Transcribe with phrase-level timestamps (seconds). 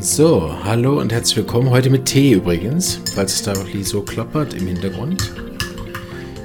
[0.00, 1.70] So, hallo und herzlich willkommen.
[1.70, 3.52] Heute mit Tee übrigens, falls es da
[3.82, 5.32] so klappert im Hintergrund.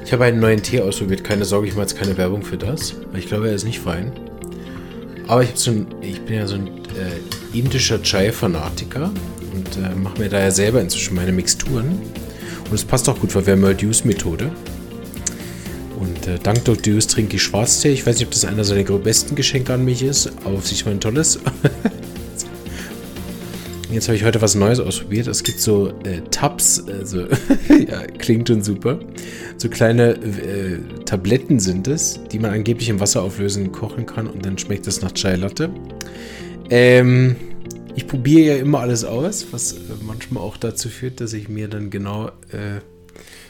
[0.04, 1.24] Ich habe einen neuen Tee ausprobiert.
[1.24, 3.80] Keine Sorge, ich mache jetzt keine Werbung für das, weil ich glaube, er ist nicht
[3.80, 4.12] fein.
[5.28, 9.12] Aber ich, so ein, ich bin ja so ein äh, indischer Chai-Fanatiker
[9.54, 12.02] und äh, mache mir da ja selber inzwischen meine Mixturen.
[12.66, 14.50] Und es passt auch gut, weil wir haben Use-Methode.
[16.00, 16.96] Und äh, dank Dr.
[16.96, 17.94] Use trinke ich Schwarztee.
[17.94, 20.86] Ich weiß nicht, ob das einer seiner besten Geschenke an mich ist, aber auf sich
[20.86, 21.40] mal ein tolles.
[23.94, 25.28] Jetzt habe ich heute was Neues ausprobiert.
[25.28, 27.28] Es gibt so äh, Tabs, also
[27.88, 29.00] ja, klingt schon super.
[29.58, 34.44] So kleine äh, Tabletten sind es, die man angeblich im Wasser auflösen, kochen kann und
[34.44, 35.70] dann schmeckt es nach Chai Latte.
[36.72, 37.36] Ähm,
[37.94, 41.68] ich probiere ja immer alles aus, was äh, manchmal auch dazu führt, dass ich mir
[41.68, 42.80] dann genau äh,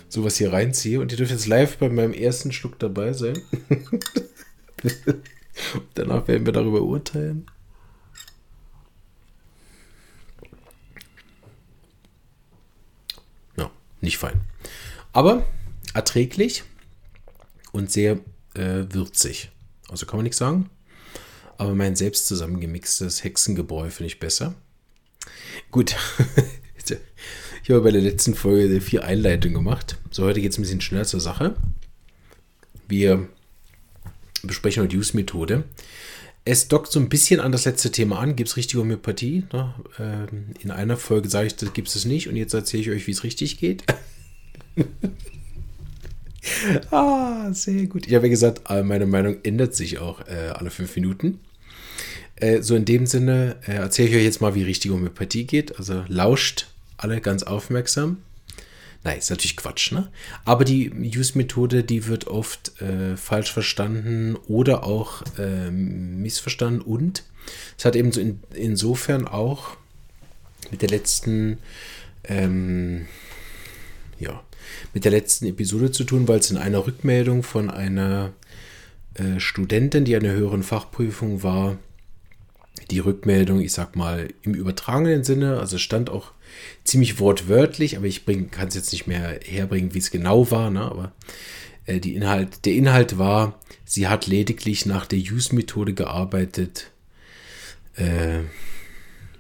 [0.10, 1.00] sowas hier reinziehe.
[1.00, 3.40] Und ihr dürft jetzt live bei meinem ersten Schluck dabei sein.
[5.94, 7.46] Danach werden wir darüber urteilen.
[14.04, 14.42] Nicht fein.
[15.12, 15.46] Aber
[15.94, 16.64] erträglich
[17.72, 18.20] und sehr
[18.56, 19.50] äh, würzig.
[19.90, 20.70] Also kann man nichts sagen.
[21.58, 24.56] Aber mein selbst zusammengemixtes Hexengebräu finde ich besser.
[25.72, 25.96] Gut.
[27.64, 29.98] ich habe bei der letzten Folge vier Einleitungen gemacht.
[30.12, 31.56] So, heute geht es ein bisschen schneller zur Sache.
[32.88, 33.28] Wir
[34.42, 35.64] besprechen heute Use-Methode.
[36.46, 38.36] Es dockt so ein bisschen an das letzte Thema an.
[38.36, 39.46] Gibt es richtige Homöopathie?
[39.54, 39.74] Ne?
[39.98, 42.28] Ähm, in einer Folge sage ich, das gibt es nicht.
[42.28, 43.84] Und jetzt erzähle ich euch, wie es richtig geht.
[46.92, 48.08] ah, sehr gut.
[48.08, 51.40] Ich habe ja gesagt, äh, meine Meinung ändert sich auch äh, alle fünf Minuten.
[52.36, 55.78] Äh, so in dem Sinne äh, erzähle ich euch jetzt mal, wie richtige Homöopathie geht.
[55.78, 58.18] Also lauscht alle ganz aufmerksam.
[59.04, 60.10] Nein, ist natürlich Quatsch, ne?
[60.46, 67.24] Aber die Use-Methode, die wird oft äh, falsch verstanden oder auch äh, missverstanden und
[67.78, 69.76] es hat eben so in, insofern auch
[70.72, 71.58] mit der letzten,
[72.24, 73.08] ähm,
[74.20, 74.42] ja,
[74.94, 78.32] mit der letzten Episode zu tun, weil es in einer Rückmeldung von einer
[79.16, 81.78] äh, Studentin, die an der höheren Fachprüfung war,
[82.90, 86.32] die Rückmeldung, ich sag mal, im übertragenen Sinne, also stand auch
[86.84, 90.82] ziemlich wortwörtlich, aber ich kann es jetzt nicht mehr herbringen, wie es genau war, ne?
[90.82, 91.14] aber
[91.86, 96.92] äh, die Inhalt, der Inhalt war, sie hat lediglich nach der Use-Methode gearbeitet.
[97.96, 98.40] Äh,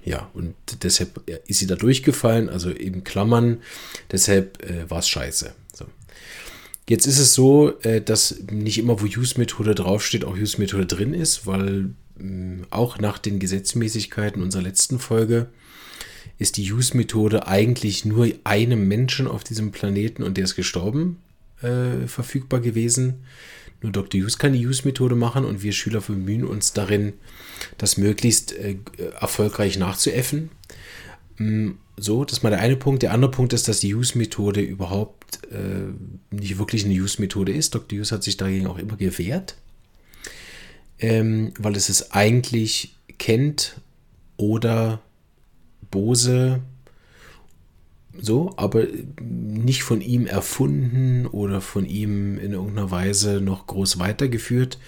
[0.05, 3.61] ja, und deshalb ist sie da durchgefallen, also eben Klammern,
[4.11, 5.53] deshalb äh, war es scheiße.
[5.73, 5.85] So.
[6.89, 11.47] Jetzt ist es so, äh, dass nicht immer, wo Use-Methode draufsteht, auch Use-Methode drin ist,
[11.47, 15.47] weil mh, auch nach den Gesetzmäßigkeiten unserer letzten Folge
[16.43, 21.17] ist die Use-Methode eigentlich nur einem Menschen auf diesem Planeten und der ist gestorben
[21.61, 23.23] äh, verfügbar gewesen.
[23.81, 24.19] Nur Dr.
[24.21, 27.13] Use kann die Use-Methode machen und wir Schüler bemühen uns darin,
[27.77, 28.75] das möglichst äh,
[29.19, 30.49] erfolgreich nachzuäffen.
[31.37, 33.03] Mm, so, das ist mal der eine Punkt.
[33.03, 35.93] Der andere Punkt ist, dass die Use-Methode überhaupt äh,
[36.29, 37.73] nicht wirklich eine Use-Methode ist.
[37.73, 37.99] Dr.
[37.99, 39.55] Use hat sich dagegen auch immer gewehrt,
[40.99, 43.79] ähm, weil es es eigentlich kennt
[44.35, 45.01] oder
[45.93, 46.61] Bose
[48.19, 48.85] so, aber
[49.21, 54.79] nicht von ihm erfunden oder von ihm in irgendeiner Weise noch groß weitergeführt,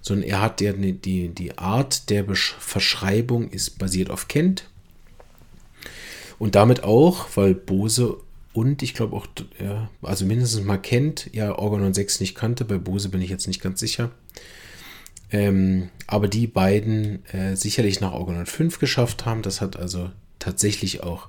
[0.00, 4.68] sondern er hat der, die, die Art der Verschreibung ist basiert auf Kent
[6.38, 8.16] und damit auch, weil Bose
[8.52, 9.26] und ich glaube auch,
[9.62, 13.46] ja, also mindestens mal Kent, ja, Organon 6 nicht kannte, bei Bose bin ich jetzt
[13.46, 14.10] nicht ganz sicher.
[15.30, 19.42] Ähm, aber die beiden äh, sicherlich nach Organon 5 geschafft haben.
[19.42, 21.28] Das hat also tatsächlich auch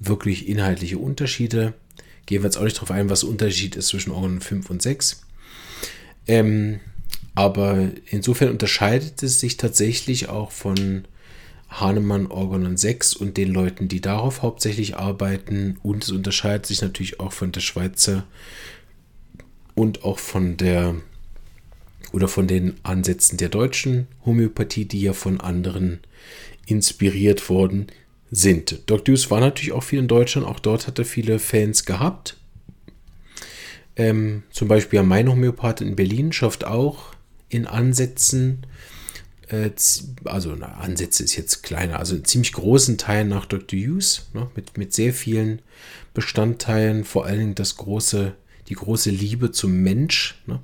[0.00, 1.74] wirklich inhaltliche Unterschiede.
[2.26, 4.82] Gehen wir jetzt auch nicht darauf ein, was der Unterschied ist zwischen Organon 5 und
[4.82, 5.22] 6.
[6.26, 6.80] Ähm,
[7.34, 11.04] aber insofern unterscheidet es sich tatsächlich auch von
[11.68, 15.78] Hahnemann Organon 6 und den Leuten, die darauf hauptsächlich arbeiten.
[15.82, 18.24] Und es unterscheidet sich natürlich auch von der Schweizer
[19.74, 20.96] und auch von der
[22.12, 26.00] oder von den Ansätzen der deutschen Homöopathie, die ja von anderen
[26.66, 27.88] inspiriert worden
[28.30, 28.82] sind.
[28.86, 32.36] Doc Deuce war natürlich auch viel in Deutschland, auch dort hat er viele Fans gehabt.
[33.96, 37.14] Ähm, zum Beispiel mein Homöopath in Berlin schafft auch
[37.48, 38.66] in Ansätzen,
[39.48, 39.70] äh,
[40.24, 43.78] also na, Ansätze ist jetzt kleiner, also in ziemlich großen Teilen nach Dr.
[43.78, 45.62] Hughes, ne, mit, mit sehr vielen
[46.14, 48.34] Bestandteilen, vor allen Dingen das große,
[48.68, 50.60] die große Liebe zum Mensch ne,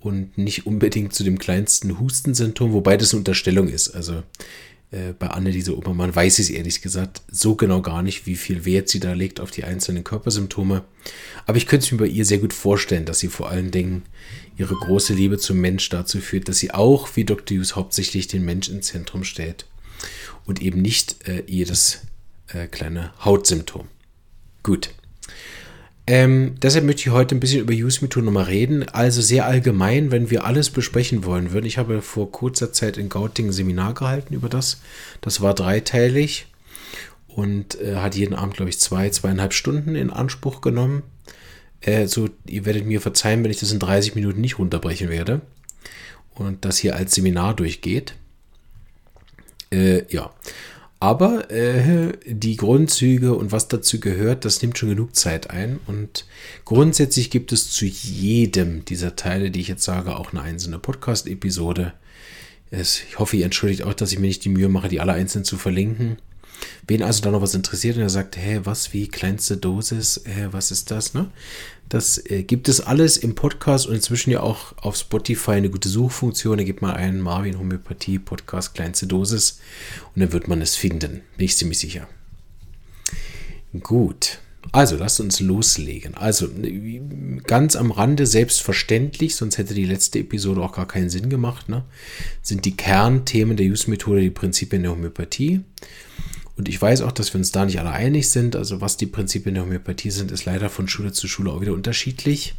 [0.00, 3.90] und nicht unbedingt zu dem kleinsten Hustensymptom, wobei das eine Unterstellung ist.
[3.90, 4.22] Also
[4.90, 8.64] äh, bei Anneliese Obermann weiß ich es ehrlich gesagt so genau gar nicht, wie viel
[8.64, 10.84] Wert sie da legt auf die einzelnen Körpersymptome.
[11.46, 14.02] Aber ich könnte es mir bei ihr sehr gut vorstellen, dass sie vor allen Dingen
[14.56, 17.56] ihre große Liebe zum Mensch dazu führt, dass sie auch, wie Dr.
[17.56, 19.66] Hughes, hauptsächlich den Mensch ins Zentrum stellt.
[20.46, 22.00] und eben nicht äh, jedes
[22.48, 23.88] äh, kleine Hautsymptom.
[24.62, 24.90] Gut.
[26.10, 28.88] Ähm, deshalb möchte ich heute ein bisschen über Use-Methoden nochmal reden.
[28.88, 31.66] Also sehr allgemein, wenn wir alles besprechen wollen würden.
[31.66, 34.80] Ich habe vor kurzer Zeit in Gauting ein Seminar gehalten über das.
[35.20, 36.46] Das war dreiteilig
[37.26, 41.02] und äh, hat jeden Abend, glaube ich, zwei, zweieinhalb Stunden in Anspruch genommen.
[41.82, 45.42] Äh, so, ihr werdet mir verzeihen, wenn ich das in 30 Minuten nicht runterbrechen werde
[46.34, 48.14] und das hier als Seminar durchgeht.
[49.70, 50.30] Äh, ja.
[51.00, 55.78] Aber äh, die Grundzüge und was dazu gehört, das nimmt schon genug Zeit ein.
[55.86, 56.24] Und
[56.64, 61.92] grundsätzlich gibt es zu jedem dieser Teile, die ich jetzt sage, auch eine einzelne Podcast-Episode.
[62.70, 65.44] Ich hoffe, ihr entschuldigt auch, dass ich mir nicht die Mühe mache, die alle einzeln
[65.44, 66.18] zu verlinken.
[66.88, 70.48] Wen also da noch was interessiert und er sagt, hä, was, wie, kleinste Dosis, hä,
[70.50, 71.30] was ist das, ne?
[71.88, 75.88] Das äh, gibt es alles im Podcast und inzwischen ja auch auf Spotify eine gute
[75.88, 76.58] Suchfunktion.
[76.58, 79.60] Da gibt mal einen Marvin Homöopathie Podcast kleinste Dosis
[80.14, 81.22] und dann wird man es finden.
[81.36, 82.06] Bin ich ziemlich sicher.
[83.80, 84.38] Gut.
[84.70, 86.14] Also, lasst uns loslegen.
[86.14, 86.48] Also,
[87.46, 91.84] ganz am Rande, selbstverständlich, sonst hätte die letzte Episode auch gar keinen Sinn gemacht, ne?
[92.42, 95.60] sind die Kernthemen der Use-Methode die Prinzipien der Homöopathie.
[96.58, 98.56] Und ich weiß auch, dass wir uns da nicht alle einig sind.
[98.56, 101.72] Also was die Prinzipien der Homöopathie sind, ist leider von Schule zu Schule auch wieder
[101.72, 102.56] unterschiedlich.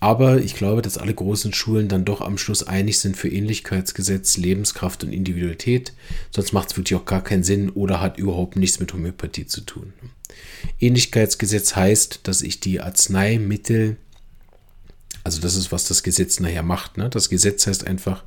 [0.00, 4.38] Aber ich glaube, dass alle großen Schulen dann doch am Schluss einig sind für Ähnlichkeitsgesetz,
[4.38, 5.92] Lebenskraft und Individualität.
[6.30, 9.60] Sonst macht es wirklich auch gar keinen Sinn oder hat überhaupt nichts mit Homöopathie zu
[9.60, 9.92] tun.
[10.80, 13.98] Ähnlichkeitsgesetz heißt, dass ich die Arzneimittel
[15.22, 16.96] also das ist, was das Gesetz nachher macht.
[16.96, 17.10] Ne?
[17.10, 18.24] Das Gesetz heißt einfach,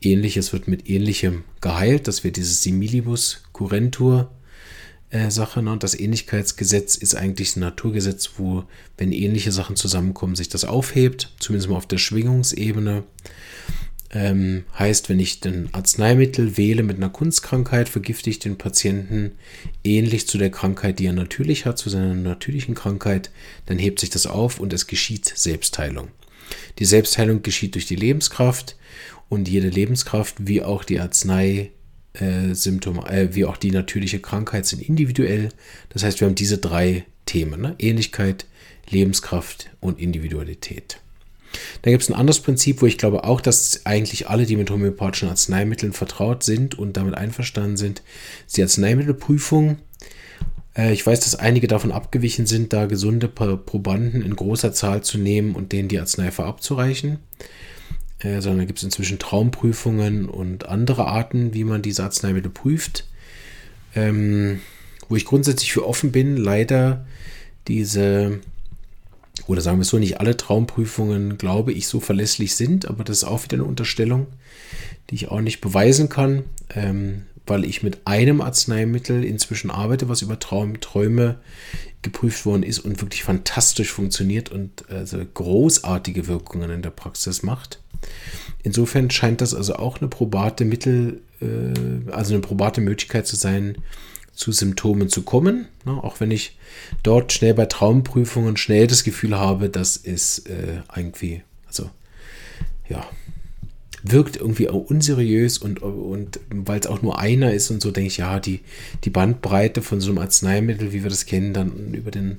[0.00, 2.08] ähnliches wird mit ähnlichem geheilt.
[2.08, 4.30] Das wird dieses Similibus Curentur
[5.10, 5.62] äh, Sache.
[5.62, 5.70] Ne?
[5.72, 8.64] Und das Ähnlichkeitsgesetz ist eigentlich ein Naturgesetz, wo,
[8.96, 13.04] wenn ähnliche Sachen zusammenkommen, sich das aufhebt, zumindest mal auf der Schwingungsebene.
[14.14, 19.32] Ähm, heißt, wenn ich ein Arzneimittel wähle mit einer Kunstkrankheit, vergifte ich den Patienten
[19.84, 23.30] ähnlich zu der Krankheit, die er natürlich hat, zu seiner natürlichen Krankheit,
[23.64, 26.08] dann hebt sich das auf und es geschieht Selbstheilung.
[26.78, 28.76] Die Selbstheilung geschieht durch die Lebenskraft
[29.28, 31.70] und jede Lebenskraft, wie auch die Arznei,
[32.14, 35.48] äh, Symptome, äh, wie auch die natürliche Krankheit sind individuell.
[35.90, 37.74] Das heißt, wir haben diese drei Themen: ne?
[37.78, 38.46] Ähnlichkeit,
[38.88, 40.98] Lebenskraft und Individualität.
[41.82, 44.70] Dann gibt es ein anderes Prinzip, wo ich glaube auch, dass eigentlich alle, die mit
[44.70, 48.02] homöopathischen Arzneimitteln vertraut sind und damit einverstanden sind,
[48.46, 49.78] ist die Arzneimittelprüfung.
[50.76, 55.18] Äh, ich weiß, dass einige davon abgewichen sind, da gesunde Probanden in großer Zahl zu
[55.18, 57.18] nehmen und denen die Arznei verabzureichen.
[58.18, 63.06] Äh, sondern gibt es inzwischen Traumprüfungen und andere Arten, wie man diese Arzneimittel prüft.
[63.94, 64.60] Ähm,
[65.08, 67.04] wo ich grundsätzlich für offen bin, leider
[67.68, 68.40] diese,
[69.46, 73.18] oder sagen wir es so, nicht alle Traumprüfungen, glaube ich, so verlässlich sind, aber das
[73.18, 74.28] ist auch wieder eine Unterstellung,
[75.10, 76.44] die ich auch nicht beweisen kann.
[76.74, 81.40] Ähm, weil ich mit einem Arzneimittel inzwischen arbeite, was über Traum, Träume
[82.02, 87.80] geprüft worden ist und wirklich fantastisch funktioniert und also großartige Wirkungen in der Praxis macht.
[88.62, 93.76] Insofern scheint das also auch eine probate Mittel, äh, also eine probate Möglichkeit zu sein,
[94.34, 95.66] zu Symptomen zu kommen.
[95.84, 95.92] Ne?
[95.92, 96.56] Auch wenn ich
[97.02, 101.90] dort schnell bei Traumprüfungen schnell das Gefühl habe, dass es äh, irgendwie, also
[102.88, 103.06] ja,
[104.02, 108.08] wirkt irgendwie auch unseriös und, und weil es auch nur einer ist und so, denke
[108.08, 108.60] ich, ja, die,
[109.04, 112.38] die Bandbreite von so einem Arzneimittel, wie wir das kennen, dann über den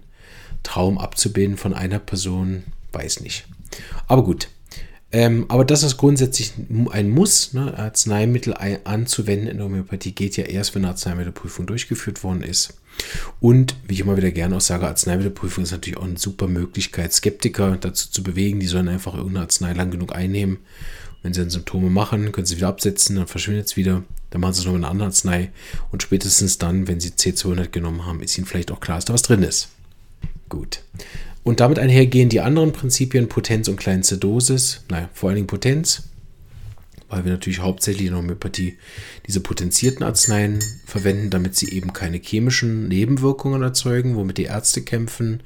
[0.63, 3.45] Traum abzubilden von einer Person, weiß nicht.
[4.07, 4.49] Aber gut.
[5.11, 6.53] Ähm, aber das ist grundsätzlich
[6.91, 7.77] ein Muss, ne?
[7.77, 12.79] Arzneimittel anzuwenden in der Homöopathie geht ja erst, wenn eine Arzneimittelprüfung durchgeführt worden ist.
[13.39, 17.13] Und wie ich immer wieder gerne auch sage, Arzneimittelprüfung ist natürlich auch eine super Möglichkeit,
[17.13, 20.57] Skeptiker dazu zu bewegen, die sollen einfach irgendeine Arznei lang genug einnehmen
[21.23, 24.03] wenn sie dann Symptome machen, können sie wieder absetzen, dann verschwindet es wieder.
[24.29, 25.51] Dann machen sie es noch mit einer anderen Arznei.
[25.91, 29.13] Und spätestens dann, wenn sie C200 genommen haben, ist ihnen vielleicht auch klar, dass da
[29.13, 29.69] was drin ist.
[30.49, 30.81] Gut.
[31.43, 34.81] Und damit einhergehen die anderen Prinzipien Potenz und kleinste Dosis.
[34.89, 36.03] Naja, vor allen Dingen Potenz,
[37.09, 38.77] weil wir natürlich hauptsächlich in der Homöopathie
[39.25, 45.41] diese potenzierten Arzneien verwenden, damit sie eben keine chemischen Nebenwirkungen erzeugen, womit die Ärzte kämpfen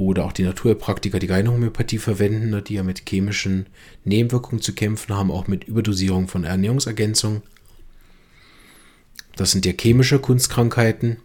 [0.00, 3.66] oder auch die Naturpraktiker, die keine Homöopathie verwenden, ne, die ja mit chemischen
[4.04, 7.42] Nebenwirkungen zu kämpfen haben, auch mit Überdosierung von Ernährungsergänzung.
[9.36, 11.18] Das sind ja chemische Kunstkrankheiten.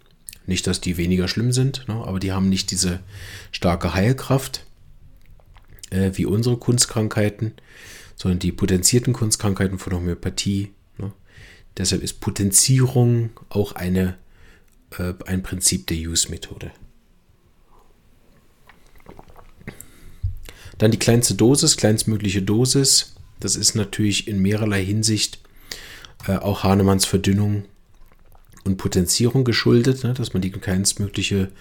[0.46, 3.00] Nicht, dass die weniger schlimm sind, ne, aber die haben nicht diese
[3.54, 4.66] starke Heilkraft
[5.90, 7.54] äh, wie unsere Kunstkrankheiten,
[8.18, 10.74] sondern die potenzierten Kunstkrankheiten von Homöopathie.
[10.98, 11.14] Ne.
[11.78, 14.18] Deshalb ist Potenzierung auch eine,
[15.00, 16.74] äh, ein Prinzip der Use-Methode.
[20.78, 23.16] Dann die kleinste Dosis, kleinstmögliche Dosis.
[23.40, 25.40] Das ist natürlich in mehrerlei Hinsicht
[26.28, 27.66] äh, auch Hahnemanns Verdünnung
[28.64, 31.52] und Potenzierung geschuldet, ne, dass man die kleinstmögliche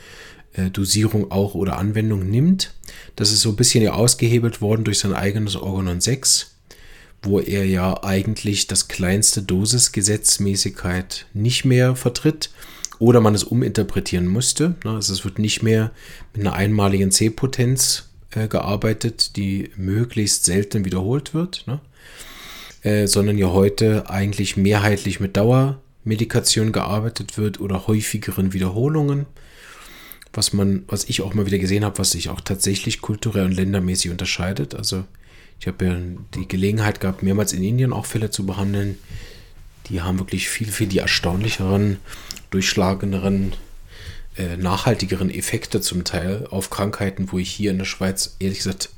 [0.55, 2.75] äh, Dosierung auch oder Anwendung nimmt.
[3.17, 6.57] Das ist so ein bisschen ja ausgehebelt worden durch sein eigenes Organon 6,
[7.23, 12.51] wo er ja eigentlich das kleinste Dosisgesetzmäßigkeit nicht mehr vertritt
[12.99, 14.77] oder man es uminterpretieren musste.
[14.85, 15.93] Ne, also es wird nicht mehr
[16.33, 21.81] mit einer einmaligen C-Potenz äh, gearbeitet, die möglichst selten wiederholt wird, ne?
[22.83, 29.27] äh, sondern ja heute eigentlich mehrheitlich mit Dauermedikation gearbeitet wird oder häufigeren Wiederholungen.
[30.33, 33.53] Was man, was ich auch mal wieder gesehen habe, was sich auch tatsächlich kulturell und
[33.53, 34.75] ländermäßig unterscheidet.
[34.75, 35.05] Also
[35.61, 35.97] ich habe ja
[36.35, 38.99] die Gelegenheit gehabt, mehrmals in Indien auch Fälle zu behandeln.
[39.89, 41.99] Die haben wirklich viel, viel die erstaunlicheren,
[42.51, 43.53] durchschlagenderen
[44.37, 48.91] äh, nachhaltigeren Effekte zum Teil auf Krankheiten, wo ich hier in der Schweiz ehrlich gesagt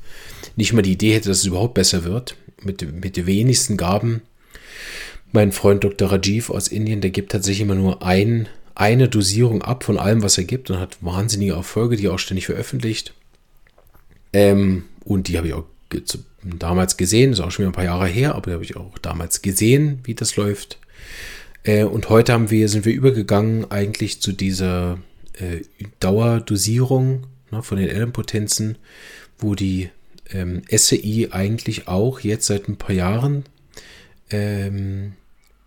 [0.56, 2.36] nicht mal die Idee hätte, dass es überhaupt besser wird.
[2.62, 4.22] Mit, mit den wenigsten Gaben.
[5.30, 6.10] Mein Freund Dr.
[6.10, 10.38] Rajiv aus Indien, der gibt tatsächlich immer nur ein, eine Dosierung ab von allem, was
[10.38, 13.12] er gibt und hat wahnsinnige Erfolge, die er auch ständig veröffentlicht.
[14.32, 15.64] Ähm, und die habe ich auch
[16.42, 18.96] damals gesehen, ist auch schon wieder ein paar Jahre her, aber die habe ich auch
[18.98, 20.78] damals gesehen, wie das läuft.
[21.62, 24.98] Äh, und heute haben wir, sind wir übergegangen eigentlich zu dieser
[25.36, 25.62] äh,
[26.00, 28.78] Dauerdosierung ne, von den Ellenpotenzen,
[29.38, 29.90] wo die
[30.32, 33.44] ähm, SCI eigentlich auch jetzt seit ein paar Jahren
[34.30, 35.12] ähm,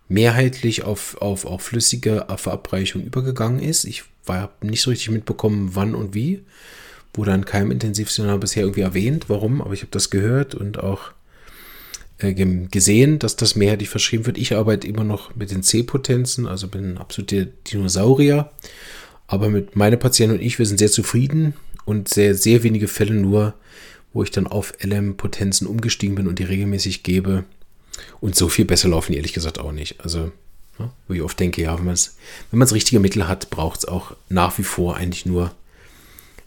[0.08, 3.84] mehrheitlich auf, auf, auf flüssige Verabreichung übergegangen ist.
[3.84, 6.42] Ich habe nicht so richtig mitbekommen, wann und wie.
[7.14, 11.12] Wurde an keinem Intensivseminar bisher irgendwie erwähnt, warum, aber ich habe das gehört und auch
[12.18, 14.38] äh, gesehen, dass das mehrheitlich verschrieben wird.
[14.38, 18.50] Ich arbeite immer noch mit den C-Potenzen, also bin ein absoluter Dinosaurier
[19.30, 23.14] aber mit meiner Patientin und ich, wir sind sehr zufrieden und sehr, sehr wenige Fälle
[23.14, 23.54] nur,
[24.12, 27.44] wo ich dann auf LM-Potenzen umgestiegen bin und die regelmäßig gebe.
[28.20, 30.00] Und so viel besser laufen ehrlich gesagt auch nicht.
[30.00, 30.32] Also,
[30.80, 31.96] ja, wo ich oft denke, ja, wenn man
[32.50, 35.54] wenn das richtige Mittel hat, braucht es auch nach wie vor eigentlich nur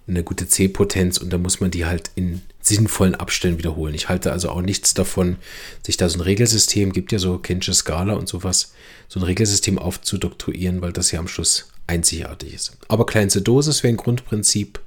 [0.06, 3.96] eine gute C-Potenz und da muss man die halt in sinnvollen Abständen wiederholen.
[3.96, 5.38] Ich halte also auch nichts davon,
[5.86, 8.74] sich da so ein Regelsystem, gibt ja so Kensche Skala und sowas,
[9.08, 12.78] so ein Regelsystem aufzudoktorieren, weil das ja am Schluss einzigartig ist.
[12.88, 14.80] Aber kleinste Dosis wäre ein Grundprinzip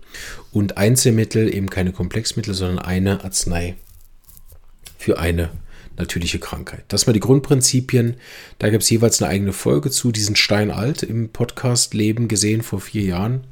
[0.53, 3.77] und Einzelmittel, eben keine Komplexmittel, sondern eine Arznei
[4.99, 5.51] für eine
[5.97, 6.85] natürliche Krankheit.
[6.89, 8.17] Das waren die Grundprinzipien.
[8.59, 10.13] Da gibt es jeweils eine eigene Folge zu.
[10.13, 13.47] diesen steinalt im Podcast Leben gesehen vor vier Jahren.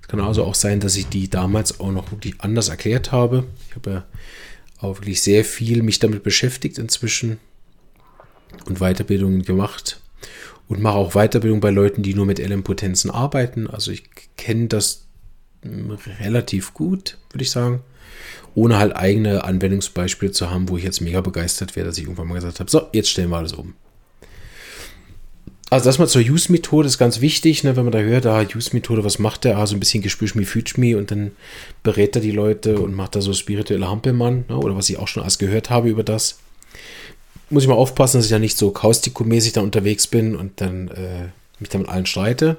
[0.00, 3.44] Es kann also auch sein, dass ich die damals auch noch wirklich anders erklärt habe.
[3.68, 4.04] Ich habe ja
[4.78, 7.38] auch wirklich sehr viel mich damit beschäftigt inzwischen
[8.66, 10.00] und Weiterbildungen gemacht
[10.68, 13.68] und mache auch Weiterbildung bei Leuten, die nur mit LM-Potenzen arbeiten.
[13.68, 14.04] Also ich
[14.36, 15.06] kenne das
[15.62, 17.80] hm, relativ gut, würde ich sagen.
[18.54, 22.28] Ohne halt eigene Anwendungsbeispiele zu haben, wo ich jetzt mega begeistert wäre, dass ich irgendwann
[22.28, 23.74] mal gesagt habe, so, jetzt stellen wir alles um.
[25.70, 29.04] Also das mal zur Use-Methode ist ganz wichtig, ne, wenn man da hört, ah, Use-Methode,
[29.04, 29.58] was macht der?
[29.58, 31.32] Ah, so ein bisschen Gespürschmi, Fütschmi und dann
[31.82, 35.08] berät er die Leute und macht da so spirituelle Hampelmann, ne, oder was ich auch
[35.08, 36.38] schon alles gehört habe über das
[37.50, 40.88] muss ich mal aufpassen, dass ich da nicht so kaustikomäßig da unterwegs bin und dann
[40.88, 41.28] äh,
[41.58, 42.58] mich da mit allen streite.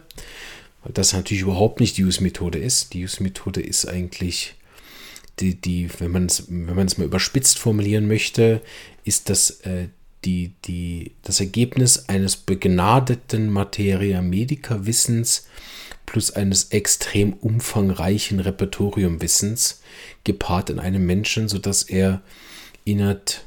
[0.83, 2.93] Weil das natürlich überhaupt nicht die Use-Methode ist.
[2.93, 4.55] Die Use-Methode ist eigentlich,
[5.39, 8.61] die, die, wenn man es wenn mal überspitzt formulieren möchte,
[9.03, 9.87] ist das äh,
[10.25, 15.47] die, die, das Ergebnis eines begnadeten Materia Medica Wissens
[16.05, 19.81] plus eines extrem umfangreichen Repertoriumwissens
[20.23, 22.21] gepaart in einem Menschen, sodass er
[22.83, 23.41] innerhalb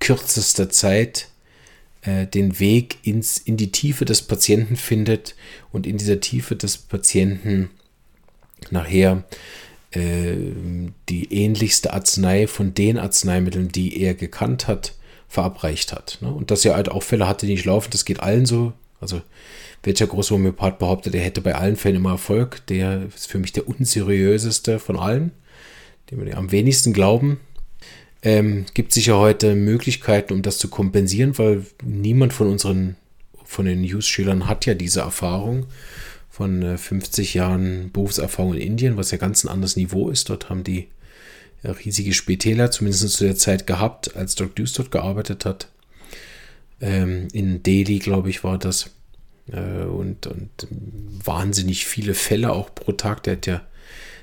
[0.00, 1.28] kürzester Zeit
[2.02, 5.34] äh, den Weg ins, in die Tiefe des Patienten findet
[5.72, 7.70] und in dieser Tiefe des Patienten
[8.70, 9.24] nachher
[9.92, 10.36] äh,
[11.08, 14.94] die ähnlichste Arznei von den Arzneimitteln, die er gekannt hat,
[15.28, 16.18] verabreicht hat.
[16.20, 16.32] Ne?
[16.32, 18.72] Und dass er halt auch Fälle hatte, die nicht laufen, das geht allen so.
[19.00, 19.22] Also
[19.82, 23.52] welcher große Homöopath behauptet, er hätte bei allen Fällen immer Erfolg, der ist für mich
[23.52, 25.30] der unseriöseste von allen,
[26.10, 27.40] dem wir am wenigsten glauben.
[28.22, 32.96] Ähm, gibt sicher heute Möglichkeiten, um das zu kompensieren, weil niemand von unseren,
[33.44, 35.66] von den News-Schülern hat ja diese Erfahrung
[36.28, 40.30] von äh, 50 Jahren Berufserfahrung in Indien, was ja ganz ein anderes Niveau ist.
[40.30, 40.88] Dort haben die
[41.62, 44.54] ja, riesige Spitäler, zumindest zu der Zeit gehabt, als Dr.
[44.54, 45.68] Deuce dort gearbeitet hat.
[46.80, 48.90] Ähm, in Delhi, glaube ich, war das.
[49.50, 53.22] Äh, und, und wahnsinnig viele Fälle auch pro Tag.
[53.24, 53.62] Der hat ja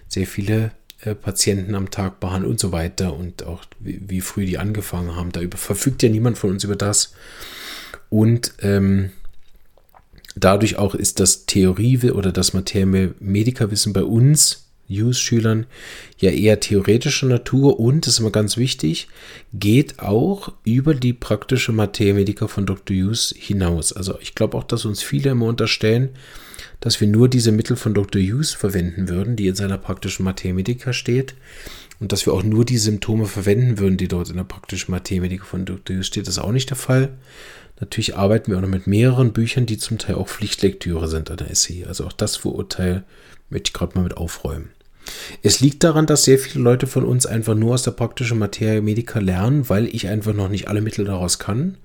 [0.07, 0.69] sehr viele äh,
[1.13, 5.31] Patienten am Tag behandeln und so weiter und auch wie, wie, früh die angefangen haben.
[5.31, 7.13] Da verfügt ja niemand von uns über das.
[8.09, 9.11] Und ähm,
[10.35, 15.65] dadurch auch ist das Theorie- oder das Materia Medica-Wissen bei uns Hughes-Schülern
[16.19, 19.07] ja eher theoretischer Natur und, das ist immer ganz wichtig,
[19.53, 22.95] geht auch über die praktische Materia Medica von Dr.
[22.95, 23.93] Hughes hinaus.
[23.93, 26.09] Also ich glaube auch, dass uns viele immer unterstellen,
[26.79, 28.21] dass wir nur diese Mittel von Dr.
[28.21, 31.35] Hughes verwenden würden, die in seiner praktischen Medica steht
[31.99, 35.45] und dass wir auch nur die Symptome verwenden würden, die dort in der praktischen Medica
[35.45, 35.95] von Dr.
[35.95, 36.27] Hughes steht.
[36.27, 37.09] Ist auch nicht der Fall.
[37.79, 41.37] Natürlich arbeiten wir auch noch mit mehreren Büchern, die zum Teil auch Pflichtlektüre sind an
[41.37, 41.85] der SE.
[41.87, 43.03] Also auch das Vorurteil
[43.49, 44.69] möchte ich gerade mal mit aufräumen.
[45.43, 48.81] Es liegt daran, dass sehr viele Leute von uns einfach nur aus der praktischen Materia
[48.81, 51.77] Medica lernen, weil ich einfach noch nicht alle Mittel daraus kann.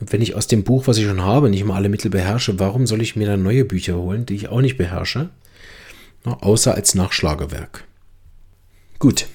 [0.00, 2.58] Und wenn ich aus dem Buch, was ich schon habe, nicht mal alle Mittel beherrsche,
[2.58, 5.30] warum soll ich mir dann neue Bücher holen, die ich auch nicht beherrsche?
[6.24, 7.84] Na, außer als Nachschlagewerk.
[8.98, 9.26] Gut,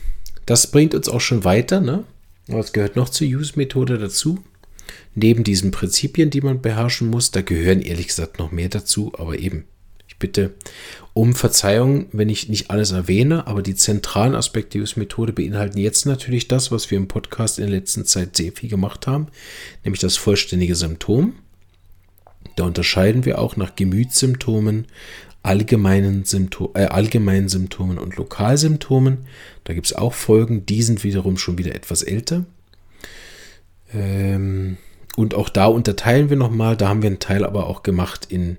[0.45, 1.79] das bringt uns auch schon weiter.
[1.79, 2.03] Ne?
[2.47, 4.39] Was gehört noch zur Use-Methode dazu?
[5.15, 9.37] Neben diesen Prinzipien, die man beherrschen muss, da gehören ehrlich gesagt noch mehr dazu, aber
[9.37, 9.65] eben,
[10.19, 10.53] bitte
[11.13, 16.05] um Verzeihung, wenn ich nicht alles erwähne, aber die zentralen Aspekte der Use-Methode beinhalten jetzt
[16.05, 19.27] natürlich das, was wir im Podcast in der letzten Zeit sehr viel gemacht haben,
[19.83, 21.33] nämlich das vollständige Symptom.
[22.55, 24.87] Da unterscheiden wir auch nach Gemütssymptomen,
[25.43, 29.19] allgemeinen, Symptom, äh, allgemeinen Symptomen und Lokalsymptomen.
[29.63, 32.45] Da gibt es auch Folgen, die sind wiederum schon wieder etwas älter.
[33.93, 34.77] Ähm,
[35.15, 38.57] und auch da unterteilen wir nochmal, da haben wir einen Teil aber auch gemacht in,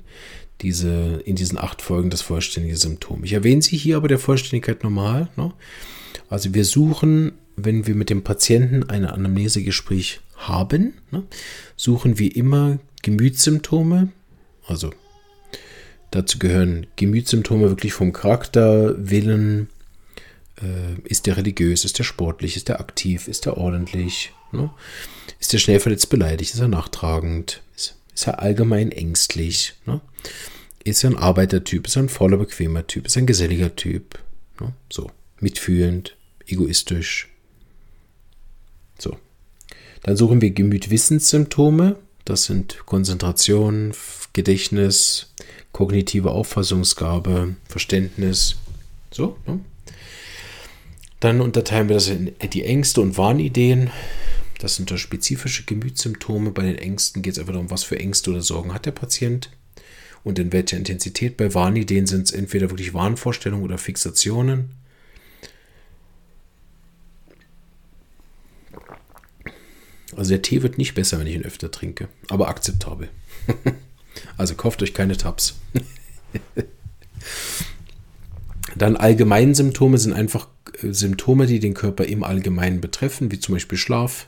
[0.63, 3.25] diese, in diesen acht Folgen das vollständige Symptom.
[3.25, 5.29] Ich erwähne sie hier aber der Vollständigkeit normal.
[5.37, 5.53] Ne?
[6.29, 11.25] Also wir suchen, wenn wir mit dem Patienten ein Anamnesegespräch haben, ne,
[11.77, 14.09] suchen wir immer Gemütssymptome.
[14.67, 14.93] Also
[16.11, 19.69] dazu gehören Gemütssymptome wirklich vom Charakter, Willen.
[20.57, 24.33] Äh, ist der religiös, ist der sportlich, ist der aktiv, ist der ordentlich?
[24.53, 24.71] Ne?
[25.39, 26.55] Ist der schnell verletzt beleidigt?
[26.55, 27.63] Ist er nachtragend?
[27.77, 29.75] Ist, ist er allgemein ängstlich?
[29.87, 30.01] Ne?
[30.83, 31.87] Ist ein Arbeitertyp?
[31.87, 33.07] Ist ein voller, bequemer Typ?
[33.07, 34.19] Ist ein geselliger Typ?
[34.61, 34.73] Ne?
[34.91, 35.11] So,
[35.41, 37.29] mitfühlend, egoistisch.
[38.99, 39.17] So.
[40.03, 41.97] Dann suchen wir Gemütwissenssymptome.
[42.25, 43.93] Das sind Konzentration,
[44.33, 45.33] Gedächtnis,
[45.73, 48.57] kognitive Auffassungsgabe, Verständnis.
[49.11, 49.37] So.
[49.47, 49.61] Ne?
[51.21, 53.91] Dann unterteilen wir das in die Ängste und Warnideen.
[54.59, 56.51] Das sind da spezifische Gemütssymptome.
[56.53, 59.51] Bei den Ängsten geht es einfach darum, was für Ängste oder Sorgen hat der Patient
[60.25, 61.37] und in welcher Intensität.
[61.37, 64.71] Bei Warnideen sind es entweder wirklich Wahnvorstellungen oder Fixationen.
[70.17, 73.09] Also der Tee wird nicht besser, wenn ich ihn öfter trinke, aber akzeptabel.
[74.37, 75.55] also kauft euch keine Tabs.
[78.77, 80.49] Dann Allgemeinsymptome sind einfach
[80.83, 84.27] äh, Symptome, die den Körper im Allgemeinen betreffen, wie zum Beispiel Schlaf,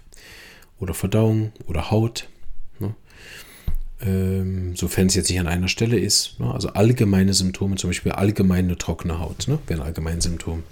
[0.79, 2.29] oder Verdauung oder Haut.
[4.05, 6.41] Ähm, sofern es jetzt nicht an einer Stelle ist.
[6.41, 6.53] Ne?
[6.53, 9.59] Also allgemeine Symptome, zum Beispiel allgemeine trockene Haut, ne?
[9.67, 10.65] wäre ein allgemeines Symptom.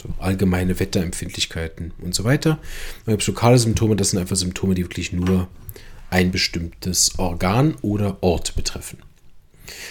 [0.00, 2.58] So, allgemeine Wetterempfindlichkeiten und so weiter.
[3.06, 5.48] Es lokale Symptome, das sind einfach Symptome, die wirklich nur
[6.10, 8.98] ein bestimmtes Organ oder Ort betreffen.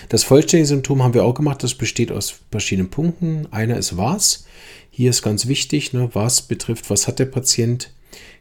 [0.09, 1.63] Das vollständige Symptom haben wir auch gemacht.
[1.63, 3.47] Das besteht aus verschiedenen Punkten.
[3.51, 4.45] Einer ist was.
[4.91, 7.91] Hier ist ganz wichtig, ne, was betrifft, was hat der Patient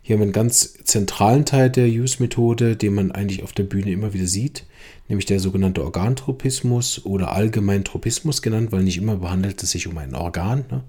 [0.02, 3.92] hier haben wir einen ganz zentralen Teil der Use-Methode, den man eigentlich auf der Bühne
[3.92, 4.64] immer wieder sieht,
[5.08, 9.98] nämlich der sogenannte Organtropismus oder allgemein Tropismus genannt, weil nicht immer behandelt es sich um
[9.98, 10.64] ein Organ.
[10.70, 10.82] Ne?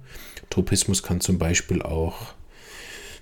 [0.50, 2.34] Tropismus kann zum Beispiel auch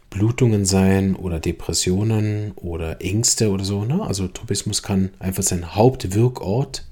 [0.09, 3.85] Blutungen sein oder Depressionen oder Ängste oder so.
[3.85, 4.01] Ne?
[4.01, 6.85] Also Tropismus kann einfach sein Hauptwirkort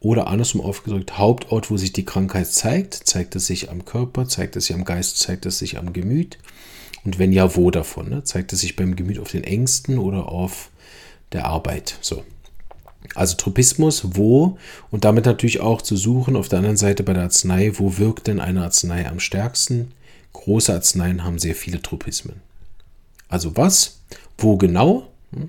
[0.00, 2.94] oder andersrum aufgedrückt, Hauptort, wo sich die Krankheit zeigt.
[2.94, 6.38] Zeigt es sich am Körper, zeigt es sich am Geist, zeigt es sich am Gemüt.
[7.04, 8.08] Und wenn ja, wo davon?
[8.10, 8.24] Ne?
[8.24, 10.70] Zeigt es sich beim Gemüt auf den Ängsten oder auf
[11.32, 11.96] der Arbeit?
[12.00, 12.24] So.
[13.14, 14.58] Also Tropismus, wo
[14.90, 18.26] und damit natürlich auch zu suchen auf der anderen Seite bei der Arznei, wo wirkt
[18.26, 19.92] denn eine Arznei am stärksten?
[20.32, 22.40] Große Arzneien haben sehr viele Tropismen.
[23.28, 24.00] Also was?
[24.36, 25.08] Wo genau?
[25.32, 25.48] Hm?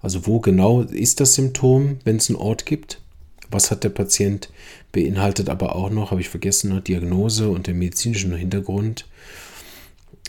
[0.00, 3.00] Also wo genau ist das Symptom, wenn es einen Ort gibt?
[3.50, 4.50] Was hat der Patient?
[4.92, 9.06] Beinhaltet aber auch noch, habe ich vergessen, Diagnose und den medizinischen Hintergrund.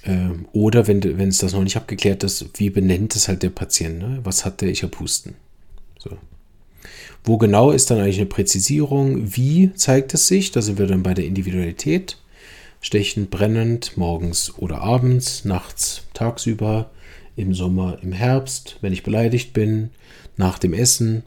[0.03, 3.99] Ähm, oder wenn, es das noch nicht abgeklärt ist, wie benennt es halt der Patient?
[3.99, 4.19] Ne?
[4.23, 4.69] Was hat der?
[4.69, 5.36] Ich habe Husten.
[5.99, 6.17] So.
[7.23, 9.36] Wo genau ist dann eigentlich eine Präzisierung?
[9.36, 10.51] Wie zeigt es sich?
[10.51, 12.17] Da sind wir dann bei der Individualität.
[12.79, 16.91] Stechend, brennend, morgens oder abends, nachts, tagsüber,
[17.36, 19.89] im Sommer, im Herbst, wenn ich beleidigt bin,
[20.38, 21.23] nach dem Essen.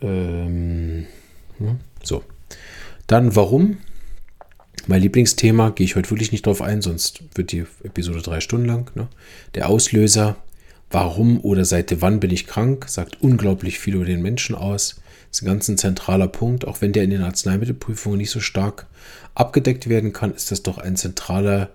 [0.00, 1.06] Ähm,
[2.02, 2.22] so.
[3.06, 3.78] Dann warum?
[4.86, 8.66] Mein Lieblingsthema, gehe ich heute wirklich nicht drauf ein, sonst wird die Episode drei Stunden
[8.66, 8.90] lang.
[8.94, 9.08] Ne?
[9.54, 10.36] Der Auslöser,
[10.90, 15.00] Warum oder seit wann bin ich krank, sagt unglaublich viel über den Menschen aus.
[15.28, 16.64] Das ist ein ganz ein zentraler Punkt.
[16.64, 18.86] Auch wenn der in den Arzneimittelprüfungen nicht so stark
[19.34, 21.70] abgedeckt werden kann, ist das doch ein zentraler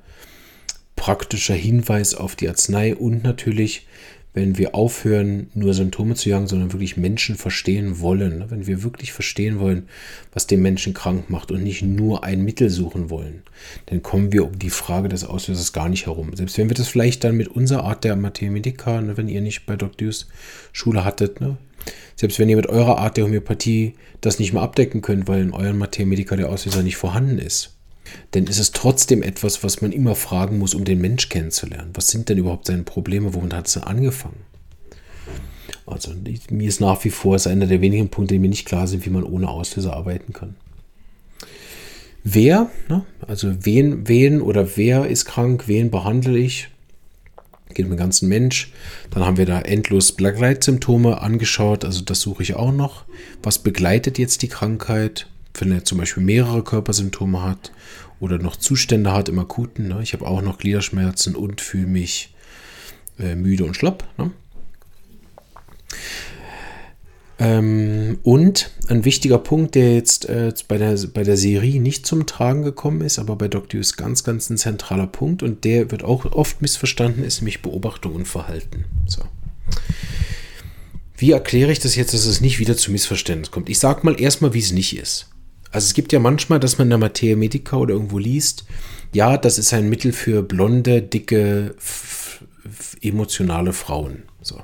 [0.96, 3.88] praktischer Hinweis auf die Arznei und natürlich
[4.34, 8.40] wenn wir aufhören, nur Symptome zu jagen, sondern wirklich Menschen verstehen wollen.
[8.40, 8.46] Ne?
[8.50, 9.90] Wenn wir wirklich verstehen wollen,
[10.32, 13.44] was den Menschen krank macht und nicht nur ein Mittel suchen wollen,
[13.88, 16.34] dann kommen wir um die Frage des Auslösers gar nicht herum.
[16.36, 19.66] Selbst wenn wir das vielleicht dann mit unserer Art der Mathematika, ne, wenn ihr nicht
[19.66, 19.92] bei Dr.
[19.98, 20.28] Deuce
[20.72, 21.58] Schule hattet, ne?
[22.16, 25.54] selbst wenn ihr mit eurer Art der Homöopathie das nicht mehr abdecken könnt, weil in
[25.54, 27.76] euren Mathematika der Auslöser nicht vorhanden ist,
[28.34, 31.92] denn ist es trotzdem etwas, was man immer fragen muss, um den Mensch kennenzulernen.
[31.94, 33.34] Was sind denn überhaupt seine Probleme?
[33.34, 34.44] Womit hat es angefangen?
[35.86, 36.12] Also
[36.50, 39.06] mir ist nach wie vor ist einer der wenigen Punkte, die mir nicht klar sind,
[39.06, 40.56] wie man ohne Auslöser arbeiten kann.
[42.24, 43.04] Wer, ne?
[43.28, 46.70] also wen, wen oder wer ist krank, wen behandle ich?
[47.74, 48.72] Geht um den ganzen Mensch.
[49.10, 53.06] Dann haben wir da endlos Begleitsymptome angeschaut, also das suche ich auch noch.
[53.42, 55.28] Was begleitet jetzt die Krankheit?
[55.56, 57.72] Wenn er zum Beispiel mehrere Körpersymptome hat
[58.20, 59.88] oder noch Zustände hat im Akuten.
[59.88, 60.00] Ne?
[60.02, 62.34] Ich habe auch noch Gliederschmerzen und fühle mich
[63.20, 64.08] äh, müde und schlapp.
[64.18, 64.32] Ne?
[67.42, 72.28] Ähm, und ein wichtiger Punkt, der jetzt äh, bei, der, bei der Serie nicht zum
[72.28, 73.82] Tragen gekommen ist, aber bei Dr.
[73.82, 78.14] ist ganz, ganz ein zentraler Punkt und der wird auch oft missverstanden, ist nämlich Beobachtung
[78.14, 78.86] und Verhalten.
[79.08, 79.24] So.
[81.18, 83.70] Wie erkläre ich das jetzt, dass es nicht wieder zu Missverständnis kommt?
[83.70, 85.31] Ich sage mal erstmal, wie es nicht ist.
[85.72, 88.66] Also es gibt ja manchmal, dass man in der Materia Medica oder irgendwo liest,
[89.14, 91.76] ja, das ist ein Mittel für blonde, dicke,
[93.02, 94.24] emotionale Frauen.
[94.42, 94.62] So.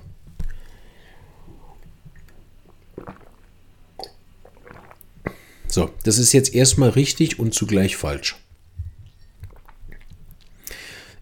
[5.67, 8.36] So, das ist jetzt erstmal richtig und zugleich falsch.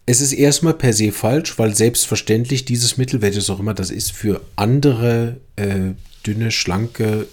[0.06, 4.12] Es ist erstmal per se falsch, weil selbstverständlich dieses Mittel, welches auch immer das ist,
[4.12, 5.94] für andere äh,
[6.26, 7.28] dünne, schlanke,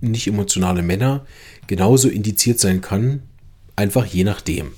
[0.00, 1.24] nicht emotionale Männer
[1.66, 3.22] genauso indiziert sein kann,
[3.76, 4.72] einfach je nachdem.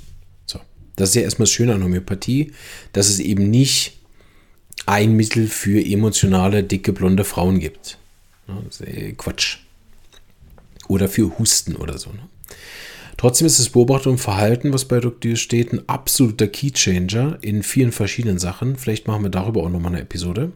[0.46, 0.60] So.
[0.96, 2.52] Das ist ja erstmal das Schöne an Homöopathie,
[2.92, 3.98] dass es eben nicht
[4.86, 7.98] ein Mittel für emotionale, dicke, blonde Frauen gibt.
[9.16, 9.58] Quatsch.
[10.88, 12.10] Oder für Husten oder so.
[12.10, 12.20] Ne?
[13.18, 15.36] Trotzdem ist das Beobachtung und Verhalten, was bei Dr.
[15.36, 18.76] steht, ein absoluter Keychanger in vielen verschiedenen Sachen.
[18.76, 20.52] Vielleicht machen wir darüber auch nochmal eine Episode.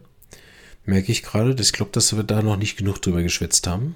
[0.85, 1.55] Merke ich gerade.
[1.61, 3.95] Ich glaube, dass wir da noch nicht genug drüber geschwätzt haben.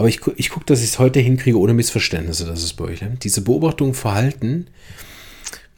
[0.00, 3.02] Aber ich, ich gucke, dass ich es heute hinkriege ohne Missverständnisse, das ist bei euch.
[3.02, 3.18] Ne?
[3.22, 4.68] Diese Beobachtung, Verhalten,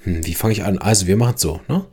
[0.04, 0.78] hm, wie fange ich an?
[0.78, 1.60] Also, wir machen es so.
[1.66, 1.84] Ne?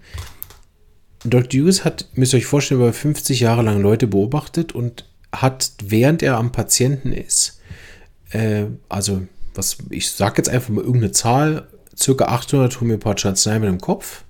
[1.23, 1.59] Dr.
[1.59, 6.21] Hughes hat, müsst ihr euch vorstellen, über 50 Jahre lang Leute beobachtet und hat, während
[6.21, 7.61] er am Patienten ist,
[8.29, 9.23] äh, also,
[9.55, 14.23] was ich sage jetzt einfach mal irgendeine Zahl, circa 800 homöopathische Arzneimittel im Kopf,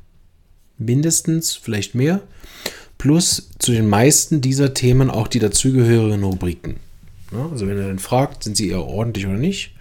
[0.78, 2.22] mindestens, vielleicht mehr,
[2.98, 6.80] plus zu den meisten dieser Themen auch die dazugehörigen Rubriken.
[7.32, 9.72] Also wenn er dann fragt, sind sie eher ordentlich oder nicht,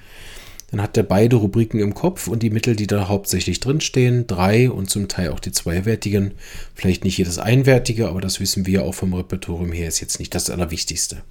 [0.71, 4.71] dann hat er beide Rubriken im Kopf und die Mittel, die da hauptsächlich drinstehen, drei
[4.71, 6.33] und zum Teil auch die zweiwertigen.
[6.75, 10.35] Vielleicht nicht jedes einwertige, aber das wissen wir auch vom Repertorium her, ist jetzt nicht
[10.35, 11.23] das Allerwichtigste.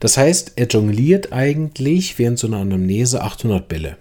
[0.00, 3.96] Das heißt, er jongliert eigentlich während so einer Anamnese 800 Bälle.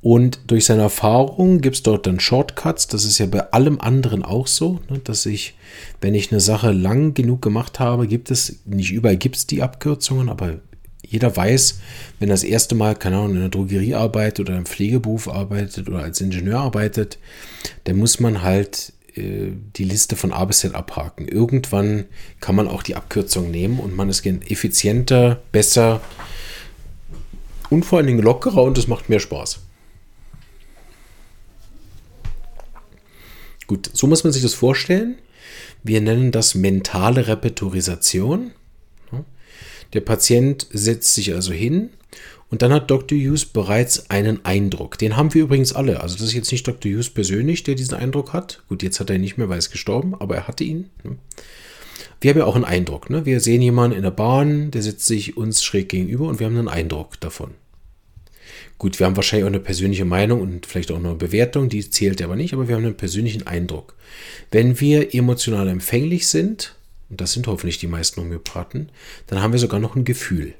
[0.00, 2.86] Und durch seine Erfahrung gibt es dort dann Shortcuts.
[2.86, 5.54] Das ist ja bei allem anderen auch so, ne, dass ich,
[6.00, 9.62] wenn ich eine Sache lang genug gemacht habe, gibt es, nicht überall gibt es die
[9.62, 10.60] Abkürzungen, aber
[11.04, 11.80] jeder weiß,
[12.18, 15.88] wenn er das erste Mal, keine Ahnung, in der Drogerie arbeitet oder im Pflegeberuf arbeitet
[15.88, 17.18] oder als Ingenieur arbeitet,
[17.84, 21.26] dann muss man halt äh, die Liste von A bis Z abhaken.
[21.26, 22.04] Irgendwann
[22.40, 26.00] kann man auch die Abkürzung nehmen und man ist effizienter, besser
[27.70, 29.60] und vor allen Dingen lockerer und es macht mehr Spaß.
[33.68, 35.16] Gut, so muss man sich das vorstellen.
[35.84, 38.50] Wir nennen das mentale Repertorisation.
[39.94, 41.90] Der Patient setzt sich also hin
[42.50, 43.16] und dann hat Dr.
[43.16, 44.98] Hughes bereits einen Eindruck.
[44.98, 46.00] Den haben wir übrigens alle.
[46.00, 46.92] Also das ist jetzt nicht Dr.
[46.92, 48.62] Hughes persönlich, der diesen Eindruck hat.
[48.68, 50.90] Gut, jetzt hat er ihn nicht mehr, weil er ist gestorben, aber er hatte ihn.
[52.20, 53.10] Wir haben ja auch einen Eindruck.
[53.10, 53.24] Ne?
[53.26, 56.56] Wir sehen jemanden in der Bahn, der sitzt sich uns schräg gegenüber und wir haben
[56.56, 57.52] einen Eindruck davon.
[58.78, 62.22] Gut, wir haben wahrscheinlich auch eine persönliche Meinung und vielleicht auch eine Bewertung, die zählt
[62.22, 63.94] aber nicht, aber wir haben einen persönlichen Eindruck.
[64.52, 66.76] Wenn wir emotional empfänglich sind,
[67.10, 68.90] und das sind hoffentlich die meisten Homöopathen,
[69.26, 70.54] dann haben wir sogar noch ein Gefühl.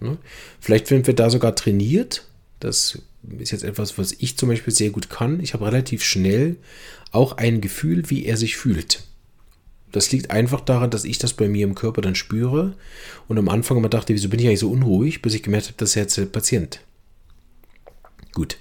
[0.00, 0.16] Ne?
[0.58, 2.24] Vielleicht sind wir da sogar trainiert.
[2.60, 2.98] Das
[3.38, 5.40] ist jetzt etwas, was ich zum Beispiel sehr gut kann.
[5.40, 6.56] Ich habe relativ schnell
[7.12, 9.02] auch ein Gefühl, wie er sich fühlt.
[9.92, 12.74] Das liegt einfach daran, dass ich das bei mir im Körper dann spüre
[13.28, 15.74] und am Anfang immer dachte, wieso bin ich eigentlich so unruhig, bis ich gemerkt habe,
[15.76, 16.80] das ist jetzt der Patient.
[18.32, 18.58] Gut.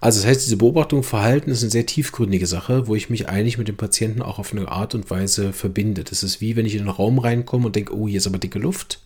[0.00, 3.58] Also das heißt, diese Beobachtung, Verhalten ist eine sehr tiefgründige Sache, wo ich mich eigentlich
[3.58, 6.04] mit dem Patienten auch auf eine Art und Weise verbinde.
[6.04, 8.38] Das ist wie wenn ich in einen Raum reinkomme und denke, oh, hier ist aber
[8.38, 9.00] dicke Luft.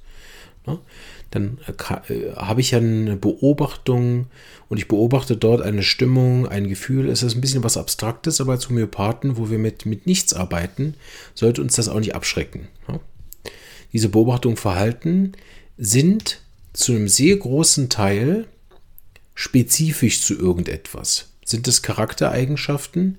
[0.67, 0.79] Ne?
[1.31, 4.27] Dann äh, äh, habe ich ja eine Beobachtung
[4.69, 7.09] und ich beobachte dort eine Stimmung, ein Gefühl.
[7.09, 10.95] Es ist ein bisschen was Abstraktes, aber als Homöopathen, wo wir mit, mit nichts arbeiten,
[11.35, 12.69] sollte uns das auch nicht abschrecken.
[12.89, 13.01] Ne?
[13.93, 15.33] Diese Beobachtung, Verhalten
[15.79, 16.41] sind
[16.73, 18.47] zu einem sehr großen Teil
[19.35, 21.29] spezifisch zu irgendetwas.
[21.45, 23.19] Sind es Charaktereigenschaften?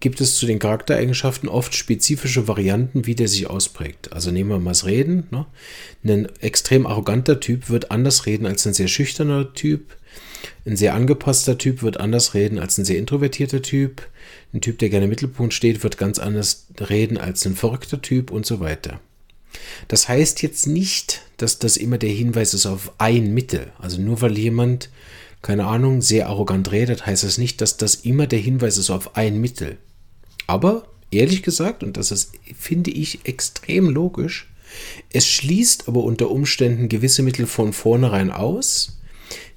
[0.00, 4.12] Gibt es zu den Charaktereigenschaften oft spezifische Varianten, wie der sich ausprägt?
[4.14, 5.24] Also nehmen wir mal das Reden.
[5.30, 5.44] Ne?
[6.02, 9.94] Ein extrem arroganter Typ wird anders reden als ein sehr schüchterner Typ.
[10.64, 14.08] Ein sehr angepasster Typ wird anders reden als ein sehr introvertierter Typ.
[14.54, 18.30] Ein Typ, der gerne im Mittelpunkt steht, wird ganz anders reden als ein verrückter Typ
[18.30, 19.00] und so weiter.
[19.88, 23.70] Das heißt jetzt nicht, dass das immer der Hinweis ist auf ein Mittel.
[23.78, 24.88] Also nur weil jemand
[25.42, 29.16] keine Ahnung, sehr arrogant redet, heißt das nicht, dass das immer der Hinweis ist auf
[29.16, 29.78] ein Mittel.
[30.46, 34.48] Aber ehrlich gesagt, und das ist, finde ich, extrem logisch,
[35.12, 39.00] es schließt aber unter Umständen gewisse Mittel von vornherein aus,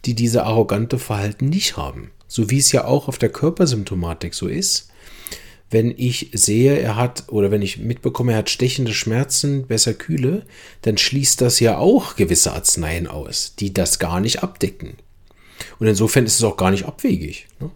[0.05, 2.11] die diese arrogante Verhalten nicht haben.
[2.27, 4.89] So wie es ja auch auf der Körpersymptomatik so ist.
[5.69, 10.45] Wenn ich sehe, er hat, oder wenn ich mitbekomme, er hat stechende Schmerzen, besser kühle,
[10.83, 14.97] dann schließt das ja auch gewisse Arzneien aus, die das gar nicht abdecken.
[15.79, 17.47] Und insofern ist es auch gar nicht abwegig.
[17.59, 17.71] Ne?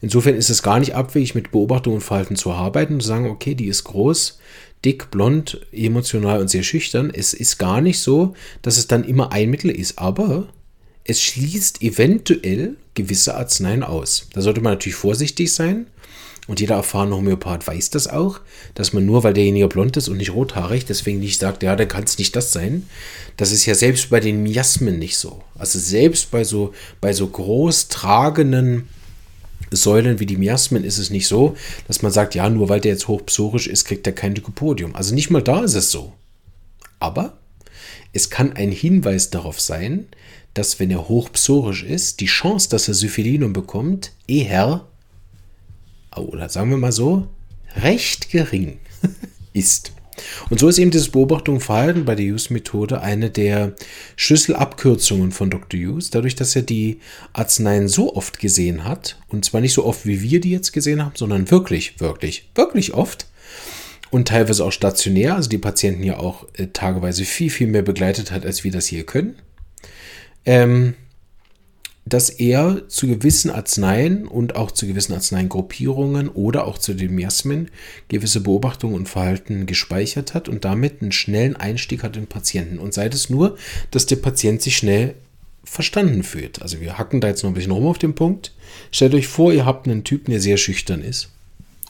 [0.00, 3.30] Insofern ist es gar nicht abwegig, mit Beobachtung und Verhalten zu arbeiten und zu sagen,
[3.30, 4.38] okay, die ist groß,
[4.84, 7.10] dick, blond, emotional und sehr schüchtern.
[7.14, 10.48] Es ist gar nicht so, dass es dann immer ein Mittel ist, aber
[11.04, 14.28] es schließt eventuell gewisse Arzneien aus.
[14.32, 15.86] Da sollte man natürlich vorsichtig sein.
[16.46, 18.40] Und jeder erfahrene Homöopath weiß das auch,
[18.74, 21.88] dass man nur, weil derjenige blond ist und nicht rothaarig, deswegen nicht sagt, ja, dann
[21.88, 22.86] kann es nicht das sein.
[23.38, 25.42] Das ist ja selbst bei den Miasmen nicht so.
[25.54, 28.88] Also selbst bei so, bei so groß tragenden
[29.70, 31.56] Säulen wie die Miasmen ist es nicht so,
[31.88, 34.94] dass man sagt, ja, nur weil der jetzt hochpsorisch ist, kriegt er kein Lycopodium.
[34.94, 36.12] Also nicht mal da ist es so.
[37.00, 37.38] Aber
[38.12, 40.06] es kann ein Hinweis darauf sein,
[40.52, 44.86] dass wenn er hochpsorisch ist, die Chance, dass er Syphilinum bekommt, eher
[46.16, 47.28] oder sagen wir mal so,
[47.76, 48.78] recht gering
[49.52, 49.92] ist.
[50.48, 53.74] Und so ist eben dieses Beobachtung Verhalten bei der Hughes-Methode eine der
[54.16, 55.80] Schlüsselabkürzungen von Dr.
[55.80, 57.00] Hughes, dadurch, dass er die
[57.32, 61.04] Arzneien so oft gesehen hat, und zwar nicht so oft, wie wir die jetzt gesehen
[61.04, 63.26] haben, sondern wirklich, wirklich, wirklich oft
[64.10, 68.30] und teilweise auch stationär, also die Patienten ja auch äh, tageweise viel, viel mehr begleitet
[68.30, 69.36] hat, als wir das hier können.
[70.46, 70.94] Ähm,
[72.06, 77.70] dass er zu gewissen Arzneien und auch zu gewissen Arzneiengruppierungen oder auch zu den Miasmen
[78.08, 82.78] gewisse Beobachtungen und Verhalten gespeichert hat und damit einen schnellen Einstieg hat in Patienten.
[82.78, 83.56] Und sei es nur,
[83.90, 85.14] dass der Patient sich schnell
[85.64, 86.60] verstanden fühlt.
[86.60, 88.52] Also wir hacken da jetzt noch ein bisschen rum auf den Punkt.
[88.90, 91.30] Stellt euch vor, ihr habt einen Typen, der sehr schüchtern ist.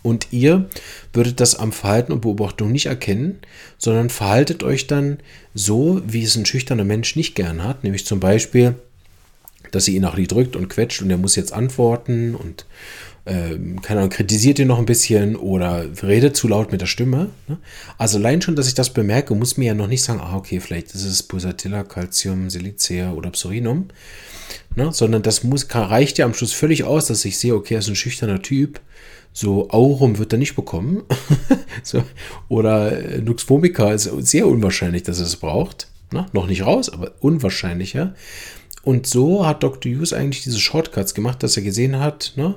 [0.03, 0.69] Und ihr
[1.13, 3.39] würdet das am Verhalten und Beobachtung nicht erkennen,
[3.79, 5.19] sondern verhaltet euch dann
[5.55, 7.85] so, wie es ein schüchterner Mensch nicht gern hat.
[7.85, 8.75] Nämlich zum Beispiel,
[9.75, 12.67] dass sie ihn auch nie drückt und quetscht und er muss jetzt antworten und
[13.25, 17.31] äh, keine Ahnung, kritisiert ihn noch ein bisschen oder redet zu laut mit der Stimme.
[17.49, 17.59] Ne?
[17.97, 20.61] Also allein schon, dass ich das bemerke, muss mir ja noch nicht sagen, ah, okay,
[20.61, 23.89] vielleicht ist es Pulsatilla, Calcium, Silicea oder Psorinum,
[24.77, 24.93] ne?
[24.93, 27.89] sondern das muss, reicht ja am Schluss völlig aus, dass ich sehe, okay, er ist
[27.89, 28.81] ein schüchterner Typ,
[29.33, 31.03] so Aurum wird er nicht bekommen.
[31.83, 32.05] so,
[32.49, 35.89] oder äh, Nux vomica ist sehr unwahrscheinlich, dass er es braucht.
[36.13, 36.27] Ne?
[36.33, 38.15] Noch nicht raus, aber unwahrscheinlicher.
[38.85, 39.91] Und so hat Dr.
[39.91, 42.55] Hughes eigentlich diese Shortcuts gemacht, dass er gesehen hat, ne?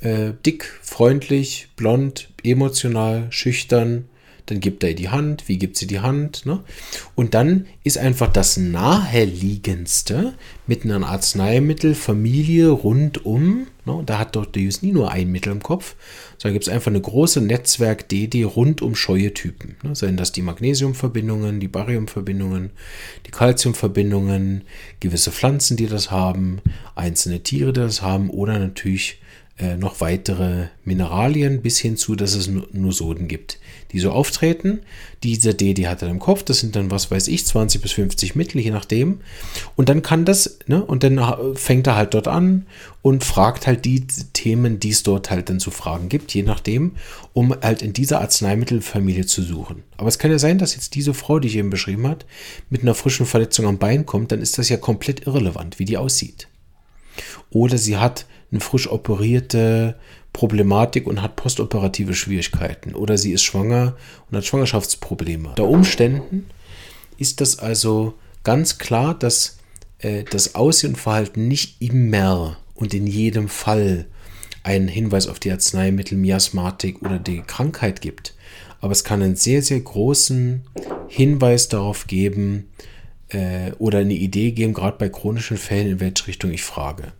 [0.00, 4.08] Äh, dick, freundlich, blond, emotional, schüchtern,
[4.46, 6.60] dann gibt er ihr die Hand, wie gibt sie die Hand, ne?
[7.14, 10.34] Und dann ist einfach das naheliegendste
[10.66, 14.02] mit einer Arzneimittelfamilie rundum, ne?
[14.06, 14.62] da hat Dr.
[14.62, 15.96] Hughes nie nur ein Mittel im Kopf,
[16.38, 19.76] sondern gibt es einfach eine große Netzwerk DD rund um scheue Typen.
[19.82, 19.94] Ne?
[19.94, 22.70] Seien das die Magnesiumverbindungen, die Bariumverbindungen,
[23.26, 24.62] die Calciumverbindungen,
[25.00, 26.60] gewisse Pflanzen, die das haben,
[26.94, 29.20] einzelne Tiere, die das haben oder natürlich
[29.58, 33.58] äh, noch weitere Mineralien bis hin zu, dass es Nusoden gibt,
[33.92, 34.80] die so auftreten.
[35.22, 37.92] Diese D, die hat er im Kopf, das sind dann, was weiß ich, 20 bis
[37.92, 39.20] 50 Mittel, je nachdem.
[39.76, 41.20] Und dann kann das, ne, und dann
[41.54, 42.66] fängt er halt dort an
[43.02, 46.92] und fragt halt die Themen, die es dort halt dann zu fragen gibt, je nachdem,
[47.32, 49.82] um halt in dieser Arzneimittelfamilie zu suchen.
[49.96, 52.24] Aber es kann ja sein, dass jetzt diese Frau, die ich eben beschrieben habe,
[52.70, 55.98] mit einer frischen Verletzung am Bein kommt, dann ist das ja komplett irrelevant, wie die
[55.98, 56.48] aussieht.
[57.50, 59.96] Oder sie hat eine frisch operierte
[60.32, 62.94] Problematik und hat postoperative Schwierigkeiten.
[62.94, 63.96] Oder sie ist schwanger
[64.30, 65.50] und hat Schwangerschaftsprobleme.
[65.50, 66.46] Unter Umständen
[67.18, 68.14] ist das also
[68.44, 69.58] ganz klar, dass
[69.98, 74.06] äh, das Aussehen und Verhalten nicht immer und in jedem Fall
[74.62, 78.34] einen Hinweis auf die Arzneimittel, Miasmatik oder die Krankheit gibt.
[78.80, 80.62] Aber es kann einen sehr, sehr großen
[81.08, 82.68] Hinweis darauf geben
[83.28, 87.12] äh, oder eine Idee geben, gerade bei chronischen Fällen, in welche Richtung ich frage.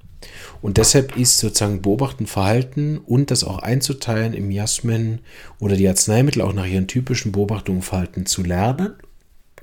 [0.63, 5.19] Und deshalb ist sozusagen Beobachten, Verhalten und das auch einzuteilen im Miasmen
[5.59, 8.95] oder die Arzneimittel auch nach ihren typischen Beobachtungen, Verhalten zu lernen.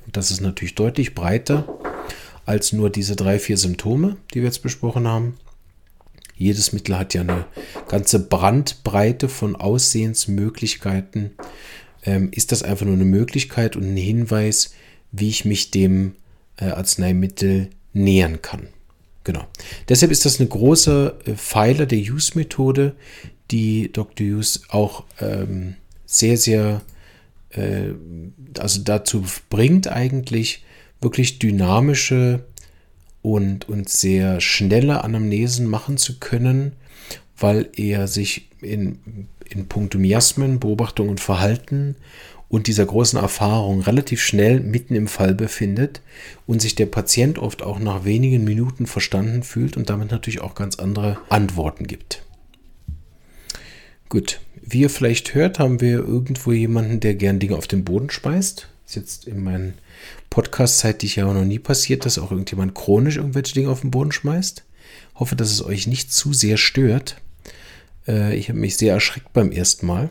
[0.06, 1.80] Und das ist natürlich deutlich breiter
[2.46, 5.36] als nur diese drei, vier Symptome, die wir jetzt besprochen haben.
[6.36, 7.46] Jedes Mittel hat ja eine
[7.88, 11.32] ganze Brandbreite von Aussehensmöglichkeiten.
[12.04, 14.74] Ähm, ist das einfach nur eine Möglichkeit und ein Hinweis,
[15.12, 16.16] wie ich mich dem
[16.58, 18.70] äh, Arzneimittel nähern kann.
[19.24, 19.46] Genau.
[19.88, 22.96] Deshalb ist das eine große äh, Pfeiler der Use-Methode,
[23.52, 24.26] die Dr.
[24.26, 26.82] Use auch ähm, sehr, sehr
[27.50, 27.94] äh,
[28.58, 30.64] also dazu bringt eigentlich
[31.02, 32.46] wirklich dynamische
[33.22, 36.74] und, und sehr schnelle Anamnesen machen zu können,
[37.38, 41.96] weil er sich in, in puncto Miasmen, Beobachtung und Verhalten
[42.50, 46.02] und dieser großen Erfahrung relativ schnell mitten im Fall befindet
[46.48, 50.56] und sich der Patient oft auch nach wenigen Minuten verstanden fühlt und damit natürlich auch
[50.56, 52.24] ganz andere Antworten gibt.
[54.10, 58.10] Gut, wie ihr vielleicht hört, haben wir irgendwo jemanden, der gern Dinge auf den Boden
[58.10, 58.68] speist.
[58.88, 59.76] Ist jetzt in meinen
[60.32, 64.12] Podcast-Zeit ja auch noch nie passiert, dass auch irgendjemand chronisch irgendwelche Dinge auf den Boden
[64.12, 64.64] schmeißt.
[65.14, 67.22] Hoffe, dass es euch nicht zu sehr stört.
[68.08, 70.10] Äh, ich habe mich sehr erschreckt beim ersten Mal.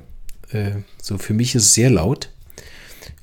[0.50, 2.30] Äh, so für mich ist es sehr laut.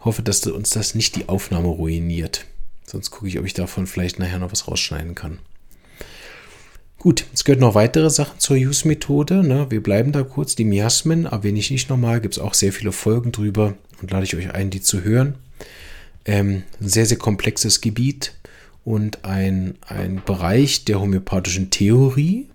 [0.01, 2.45] Hoffe, dass uns das nicht die Aufnahme ruiniert.
[2.85, 5.39] Sonst gucke ich, ob ich davon vielleicht nachher noch was rausschneiden kann.
[6.99, 9.43] Gut, es gehört noch weitere Sachen zur Use-Methode.
[9.43, 9.67] Ne?
[9.69, 10.55] Wir bleiben da kurz.
[10.55, 12.21] Die Miasmen erwähne ich nicht nochmal.
[12.21, 15.35] Gibt es auch sehr viele Folgen drüber und lade ich euch ein, die zu hören.
[16.25, 18.33] Ähm, ein sehr, sehr komplexes Gebiet
[18.83, 22.47] und ein, ein Bereich der homöopathischen Theorie?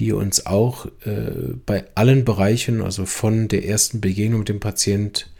[0.00, 5.30] Die uns auch äh, bei allen Bereichen, also von der ersten Begegnung mit dem Patient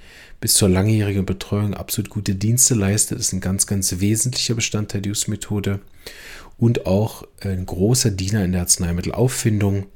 [0.41, 3.19] bis zur langjährigen Betreuung absolut gute Dienste leistet.
[3.19, 5.81] Das ist ein ganz, ganz wesentlicher Bestandteil der Use-Methode
[6.59, 9.87] und auch ein großer Diener in der Arzneimittelauffindung.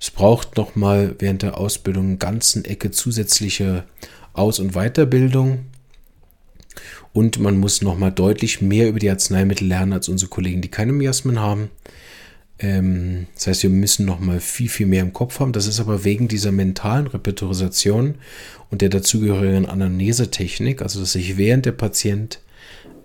[0.00, 3.84] Es braucht nochmal während der Ausbildung eine ganzen Ecke zusätzliche
[4.32, 5.66] Aus- und Weiterbildung.
[7.12, 10.92] Und man muss nochmal deutlich mehr über die Arzneimittel lernen als unsere Kollegen, die keine
[10.92, 11.70] Miasmen haben.
[12.62, 15.52] Ähm, das heißt, wir müssen noch mal viel, viel mehr im Kopf haben.
[15.52, 18.14] Das ist aber wegen dieser mentalen Repetitorisation
[18.70, 22.40] und der dazugehörigen Anamnesetechnik, also dass ich während der Patient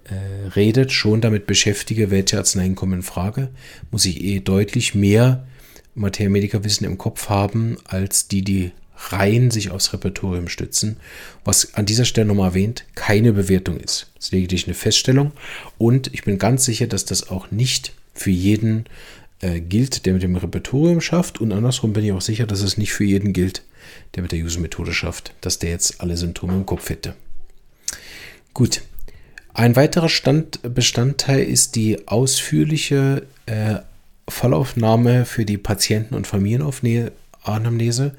[0.06, 3.50] äh, redet, schon damit beschäftige, welche Arzneien kommen in Frage,
[3.92, 5.46] muss ich eh deutlich mehr
[5.96, 8.72] Materia-Medica-Wissen im Kopf haben, als die, die
[9.10, 10.98] rein sich aufs Repertorium stützen,
[11.44, 14.08] was an dieser Stelle nochmal erwähnt, keine Bewertung ist.
[14.16, 15.32] Das ist lediglich eine Feststellung
[15.78, 18.86] und ich bin ganz sicher, dass das auch nicht für jeden
[19.42, 21.40] äh, gilt, der mit dem Repertorium schafft.
[21.40, 23.64] Und andersrum bin ich auch sicher, dass es nicht für jeden gilt,
[24.16, 27.14] der mit der User-Methode schafft, dass der jetzt alle Symptome im Kopf hätte.
[28.54, 28.82] Gut.
[29.54, 33.78] Ein weiterer Stand, Bestandteil ist die ausführliche äh,
[34.30, 38.16] Fallaufnahme für die Patienten- und Familienanamnese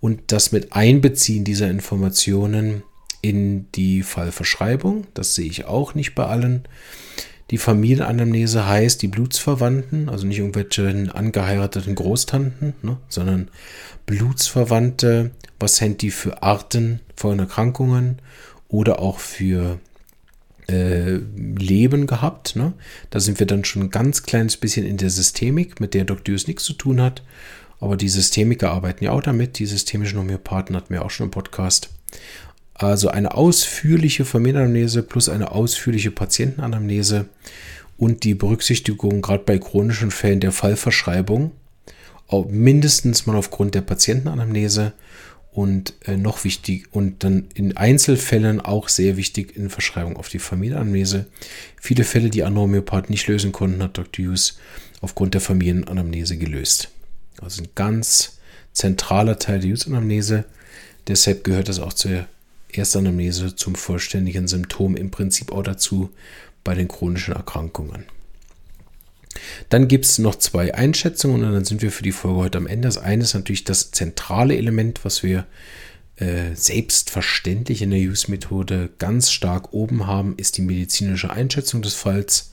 [0.00, 2.82] und das mit Einbeziehen dieser Informationen
[3.20, 5.06] in die Fallverschreibung.
[5.14, 6.64] Das sehe ich auch nicht bei allen.
[7.50, 13.50] Die Familienanamnese heißt die Blutsverwandten, also nicht irgendwelche angeheirateten Großtanten, ne, sondern
[14.06, 15.30] Blutsverwandte.
[15.58, 18.20] Was sind die für Arten von Erkrankungen
[18.68, 19.80] oder auch für
[20.68, 22.54] äh, Leben gehabt?
[22.54, 22.74] Ne?
[23.10, 26.34] Da sind wir dann schon ein ganz kleines bisschen in der Systemik, mit der Dr.
[26.34, 27.22] Hughes nichts zu tun hat.
[27.80, 29.58] Aber die Systemiker arbeiten ja auch damit.
[29.58, 31.90] Die systemischen Homöopathen hatten wir auch schon im Podcast.
[32.78, 37.26] Also eine ausführliche Familienanamnese plus eine ausführliche Patientenanamnese
[37.96, 41.50] und die Berücksichtigung gerade bei chronischen Fällen der Fallverschreibung,
[42.48, 44.92] mindestens mal aufgrund der Patientenanamnese
[45.50, 50.38] und äh, noch wichtig und dann in Einzelfällen auch sehr wichtig in Verschreibung auf die
[50.38, 51.26] Familienanamnese.
[51.80, 54.26] Viele Fälle, die andere Homöopathen nicht lösen konnten, hat Dr.
[54.26, 54.58] Hughes
[55.00, 56.90] aufgrund der Familienanamnese gelöst.
[57.42, 58.38] Also ein ganz
[58.72, 60.44] zentraler Teil der Hughes-Anamnese.
[61.08, 62.26] Deshalb gehört das auch zur
[62.72, 66.10] Erstanamnese zum vollständigen Symptom im Prinzip auch dazu
[66.64, 68.04] bei den chronischen Erkrankungen.
[69.68, 72.66] Dann gibt es noch zwei Einschätzungen und dann sind wir für die Folge heute am
[72.66, 72.88] Ende.
[72.88, 75.46] Das eine ist natürlich das zentrale Element, was wir
[76.16, 82.52] äh, selbstverständlich in der Use-Methode ganz stark oben haben, ist die medizinische Einschätzung des Falls.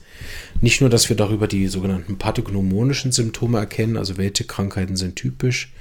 [0.60, 5.72] Nicht nur, dass wir darüber die sogenannten pathognomonischen Symptome erkennen, also welche Krankheiten sind typisch.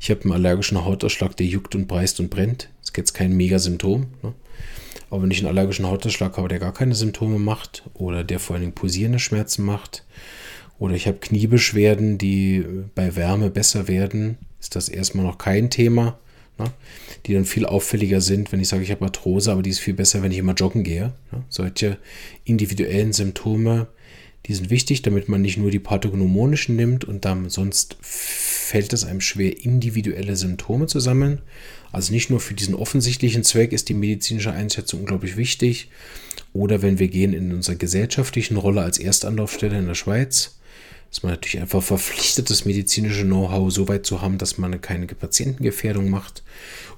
[0.00, 4.06] Ich habe einen allergischen Hautausschlag, der juckt und breißt und brennt jetzt kein Mega-Symptom.
[4.22, 4.34] Ne?
[5.10, 8.54] Aber wenn ich einen allergischen Hautausschlag habe, der gar keine Symptome macht oder der vor
[8.54, 10.04] allen Dingen pulsierende Schmerzen macht
[10.78, 12.64] oder ich habe Kniebeschwerden, die
[12.94, 16.18] bei Wärme besser werden, ist das erstmal noch kein Thema.
[16.58, 16.66] Ne?
[17.26, 19.94] Die dann viel auffälliger sind, wenn ich sage, ich habe Arthrose, aber die ist viel
[19.94, 21.12] besser, wenn ich immer joggen gehe.
[21.32, 21.44] Ne?
[21.48, 21.98] Solche
[22.44, 23.88] individuellen Symptome,
[24.46, 29.04] die sind wichtig, damit man nicht nur die pathognomonischen nimmt und dann sonst fällt es
[29.04, 31.40] einem schwer, individuelle Symptome zu sammeln.
[31.94, 35.90] Also nicht nur für diesen offensichtlichen Zweck ist die medizinische Einschätzung unglaublich wichtig.
[36.52, 40.58] Oder wenn wir gehen in unserer gesellschaftlichen Rolle als Erstanlaufstelle in der Schweiz,
[41.12, 45.06] ist man natürlich einfach verpflichtet, das medizinische Know-how so weit zu haben, dass man keine
[45.06, 46.42] Patientengefährdung macht.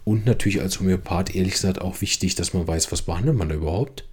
[0.05, 3.55] Und natürlich als Homöopath, ehrlich gesagt, auch wichtig, dass man weiß, was behandelt man da
[3.55, 4.05] überhaupt.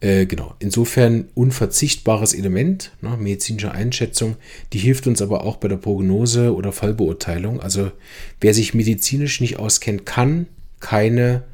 [0.00, 4.36] Äh, genau, insofern unverzichtbares Element, ne, medizinische Einschätzung,
[4.72, 7.60] die hilft uns aber auch bei der Prognose oder Fallbeurteilung.
[7.60, 7.92] Also
[8.40, 10.48] wer sich medizinisch nicht auskennt, kann
[10.80, 11.44] keine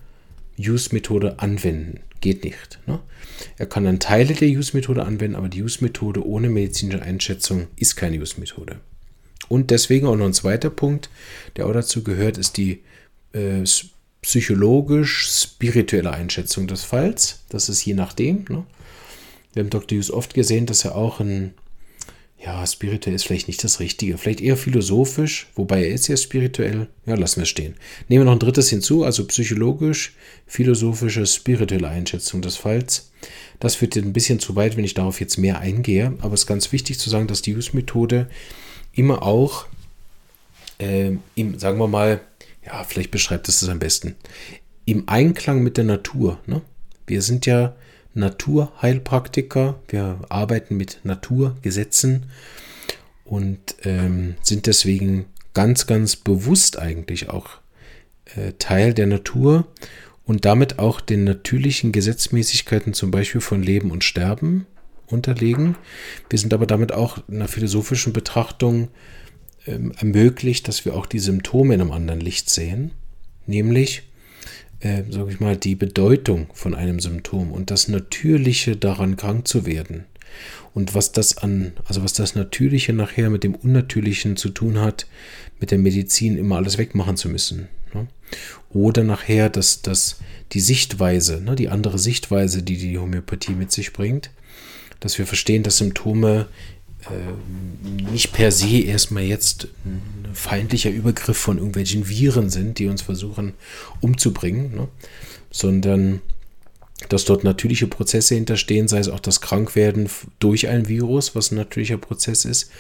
[0.59, 2.01] Use-Methode anwenden.
[2.21, 2.81] Geht nicht.
[2.87, 3.01] Ne?
[3.59, 8.21] Er kann dann Teile der Use-Methode anwenden, aber die Use-Methode ohne medizinische Einschätzung ist keine
[8.21, 8.81] Use-Methode.
[9.49, 11.11] Und deswegen auch noch ein zweiter Punkt,
[11.57, 12.83] der auch dazu gehört, ist die
[13.35, 13.65] äh,
[14.23, 17.41] psychologisch-spirituelle Einschätzung des Falls.
[17.49, 18.45] Das ist je nachdem.
[18.49, 18.65] Ne?
[19.53, 19.99] Wir haben Dr.
[19.99, 21.55] Hughes oft gesehen, dass er auch ein,
[22.43, 26.89] ja, spirituell ist vielleicht nicht das Richtige, vielleicht eher philosophisch, wobei er ist ja spirituell.
[27.05, 27.75] Ja, lassen wir es stehen.
[28.09, 30.15] Nehmen wir noch ein drittes hinzu, also psychologisch,
[30.47, 33.11] philosophische, spirituelle Einschätzung des Falls.
[33.61, 36.47] Das führt ein bisschen zu weit, wenn ich darauf jetzt mehr eingehe, aber es ist
[36.47, 38.29] ganz wichtig zu sagen, dass die Hughes-Methode
[38.93, 39.67] immer auch,
[40.79, 42.21] äh, im, sagen wir mal,
[42.65, 44.17] ja, vielleicht beschreibt es das am besten.
[44.85, 46.39] Im Einklang mit der Natur.
[46.47, 46.63] Ne?
[47.07, 47.75] Wir sind ja
[48.15, 52.27] Naturheilpraktiker, wir arbeiten mit Naturgesetzen
[53.25, 57.49] und ähm, sind deswegen ganz, ganz bewusst eigentlich auch
[58.37, 59.67] äh, Teil der Natur
[60.25, 64.67] und damit auch den natürlichen Gesetzmäßigkeiten zum Beispiel von Leben und Sterben
[65.07, 65.77] unterlegen.
[66.31, 68.89] Wir sind aber damit auch in einer philosophischen Betrachtung
[69.67, 72.93] ähm, ermöglicht, dass wir auch die Symptome in einem anderen Licht sehen,
[73.47, 74.03] nämlich,
[74.81, 79.67] äh, sage ich mal, die Bedeutung von einem Symptom und das Natürliche daran krank zu
[79.67, 80.05] werden.
[80.75, 85.07] Und was das an, also was das Natürliche nachher mit dem Unnatürlichen zu tun hat,
[85.61, 87.69] mit der Medizin immer alles wegmachen zu müssen.
[87.93, 88.09] Ne?
[88.71, 90.19] Oder nachher, dass, dass
[90.53, 94.31] die Sichtweise, ne, die andere Sichtweise, die die Homöopathie mit sich bringt,
[95.01, 96.49] dass wir verstehen, dass Symptome
[98.11, 103.55] nicht per se erstmal jetzt ein feindlicher Übergriff von irgendwelchen Viren sind, die uns versuchen
[104.01, 104.89] umzubringen, ne?
[105.51, 106.21] sondern
[107.09, 111.57] dass dort natürliche Prozesse hinterstehen, sei es auch das Krankwerden durch ein Virus, was ein
[111.57, 112.71] natürlicher Prozess ist,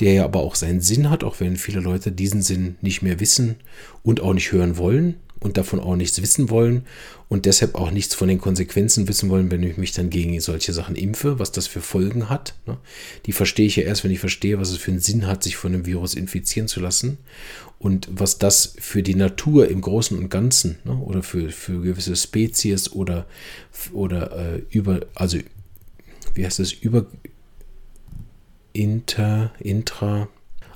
[0.00, 3.20] der ja aber auch seinen Sinn hat, auch wenn viele Leute diesen Sinn nicht mehr
[3.20, 3.56] wissen
[4.02, 6.86] und auch nicht hören wollen und davon auch nichts wissen wollen
[7.28, 10.72] und deshalb auch nichts von den Konsequenzen wissen wollen, wenn ich mich dann gegen solche
[10.72, 12.54] Sachen impfe, was das für Folgen hat.
[12.66, 12.76] Ne?
[13.26, 15.56] Die verstehe ich ja erst, wenn ich verstehe, was es für einen Sinn hat, sich
[15.56, 17.18] von einem Virus infizieren zu lassen
[17.78, 20.96] und was das für die Natur im Großen und Ganzen ne?
[20.96, 23.26] oder für, für gewisse Spezies oder,
[23.92, 25.38] oder äh, über, also
[26.34, 27.06] wie heißt das, über,
[28.72, 30.28] inter, intra,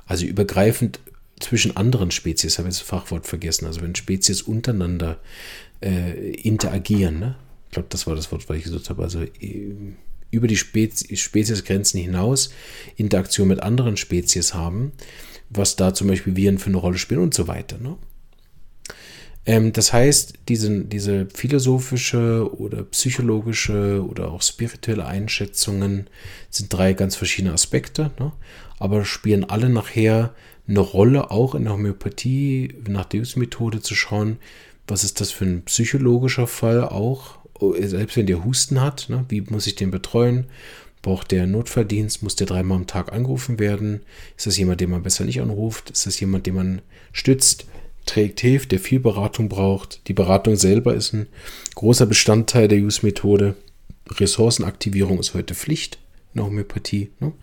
[0.05, 0.99] also übergreifend
[1.39, 5.19] zwischen anderen Spezies, habe ich das Fachwort vergessen, also wenn Spezies untereinander
[5.81, 7.35] äh, interagieren, ne?
[7.67, 9.75] ich glaube, das war das Wort, was ich gesagt habe, also äh,
[10.31, 12.51] über die Spezi Speziesgrenzen hinaus
[12.95, 14.91] Interaktion mit anderen Spezies haben,
[15.49, 17.77] was da zum Beispiel Viren für eine Rolle spielen und so weiter.
[17.77, 17.97] Ne?
[19.45, 26.09] Ähm, das heißt, diese, diese philosophische oder psychologische oder auch spirituelle Einschätzungen
[26.49, 28.31] sind drei ganz verschiedene Aspekte, ne?
[28.79, 30.33] aber spielen alle nachher
[30.67, 34.37] eine Rolle, auch in der Homöopathie nach Deus-Methode zu schauen,
[34.87, 37.39] was ist das für ein psychologischer Fall auch,
[37.79, 40.45] selbst wenn der Husten hat, ne, wie muss ich den betreuen?
[41.01, 42.23] Braucht der Notverdienst?
[42.23, 44.01] Muss der dreimal am Tag angerufen werden?
[44.37, 45.91] Ist das jemand, den man besser nicht anruft?
[45.91, 47.67] Ist das jemand, den man stützt,
[48.07, 50.07] trägt, hilft, der viel Beratung braucht?
[50.07, 51.27] Die Beratung selber ist ein
[51.75, 53.55] großer Bestandteil der Use-Methode.
[54.09, 55.99] Ressourcenaktivierung ist heute Pflicht
[56.33, 57.11] in der Homöopathie.
[57.19, 57.33] Ne?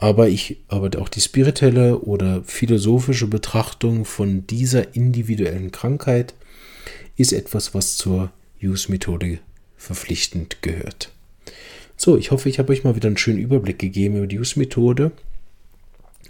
[0.00, 6.34] Aber ich, aber auch die spirituelle oder philosophische Betrachtung von dieser individuellen Krankheit
[7.16, 8.32] ist etwas, was zur
[8.62, 9.40] Use-Methode
[9.76, 11.12] verpflichtend gehört.
[11.98, 15.12] So, ich hoffe, ich habe euch mal wieder einen schönen Überblick gegeben über die Use-Methode.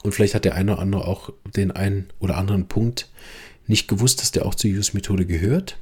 [0.03, 3.09] Und vielleicht hat der eine oder andere auch den einen oder anderen Punkt
[3.69, 5.79] nicht gewusst, dass der auch zur Use-Methode gehört.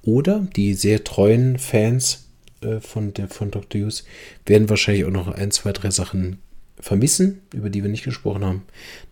[0.00, 2.26] Oder die sehr treuen Fans
[2.62, 3.82] äh, von, der, von Dr.
[3.82, 4.04] Use
[4.46, 6.38] werden wahrscheinlich auch noch ein, zwei, drei Sachen
[6.78, 8.62] vermissen, über die wir nicht gesprochen haben.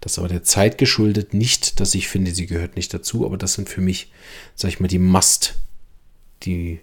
[0.01, 3.39] Das ist aber der Zeit geschuldet, nicht, dass ich finde, sie gehört nicht dazu, aber
[3.39, 4.11] das sind für mich,
[4.55, 5.55] sag ich mal, die Must,
[6.43, 6.81] die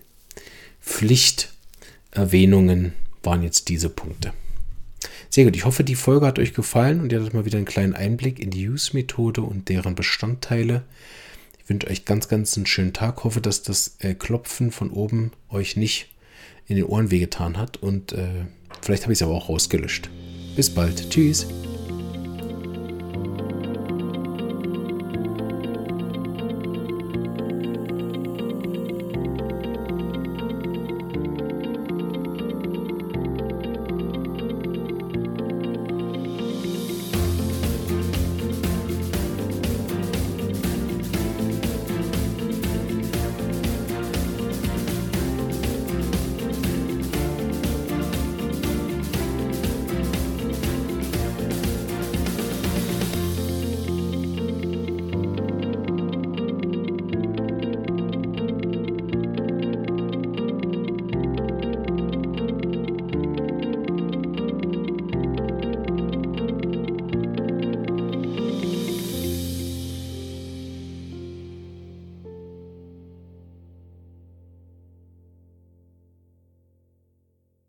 [0.82, 4.34] Pflichterwähnungen waren jetzt diese Punkte.
[5.30, 5.56] Sehr gut.
[5.56, 8.40] Ich hoffe, die Folge hat euch gefallen und ihr hattet mal wieder einen kleinen Einblick
[8.40, 10.84] in die Use-Methode und deren Bestandteile.
[11.64, 13.24] Ich wünsche euch ganz, ganz einen schönen Tag.
[13.24, 16.10] Hoffe, dass das äh, Klopfen von oben euch nicht
[16.68, 18.46] in den Ohren wehgetan hat und äh,
[18.82, 20.10] vielleicht habe ich es aber auch rausgelöscht.
[20.56, 21.10] Bis bald.
[21.10, 21.48] Tschüss.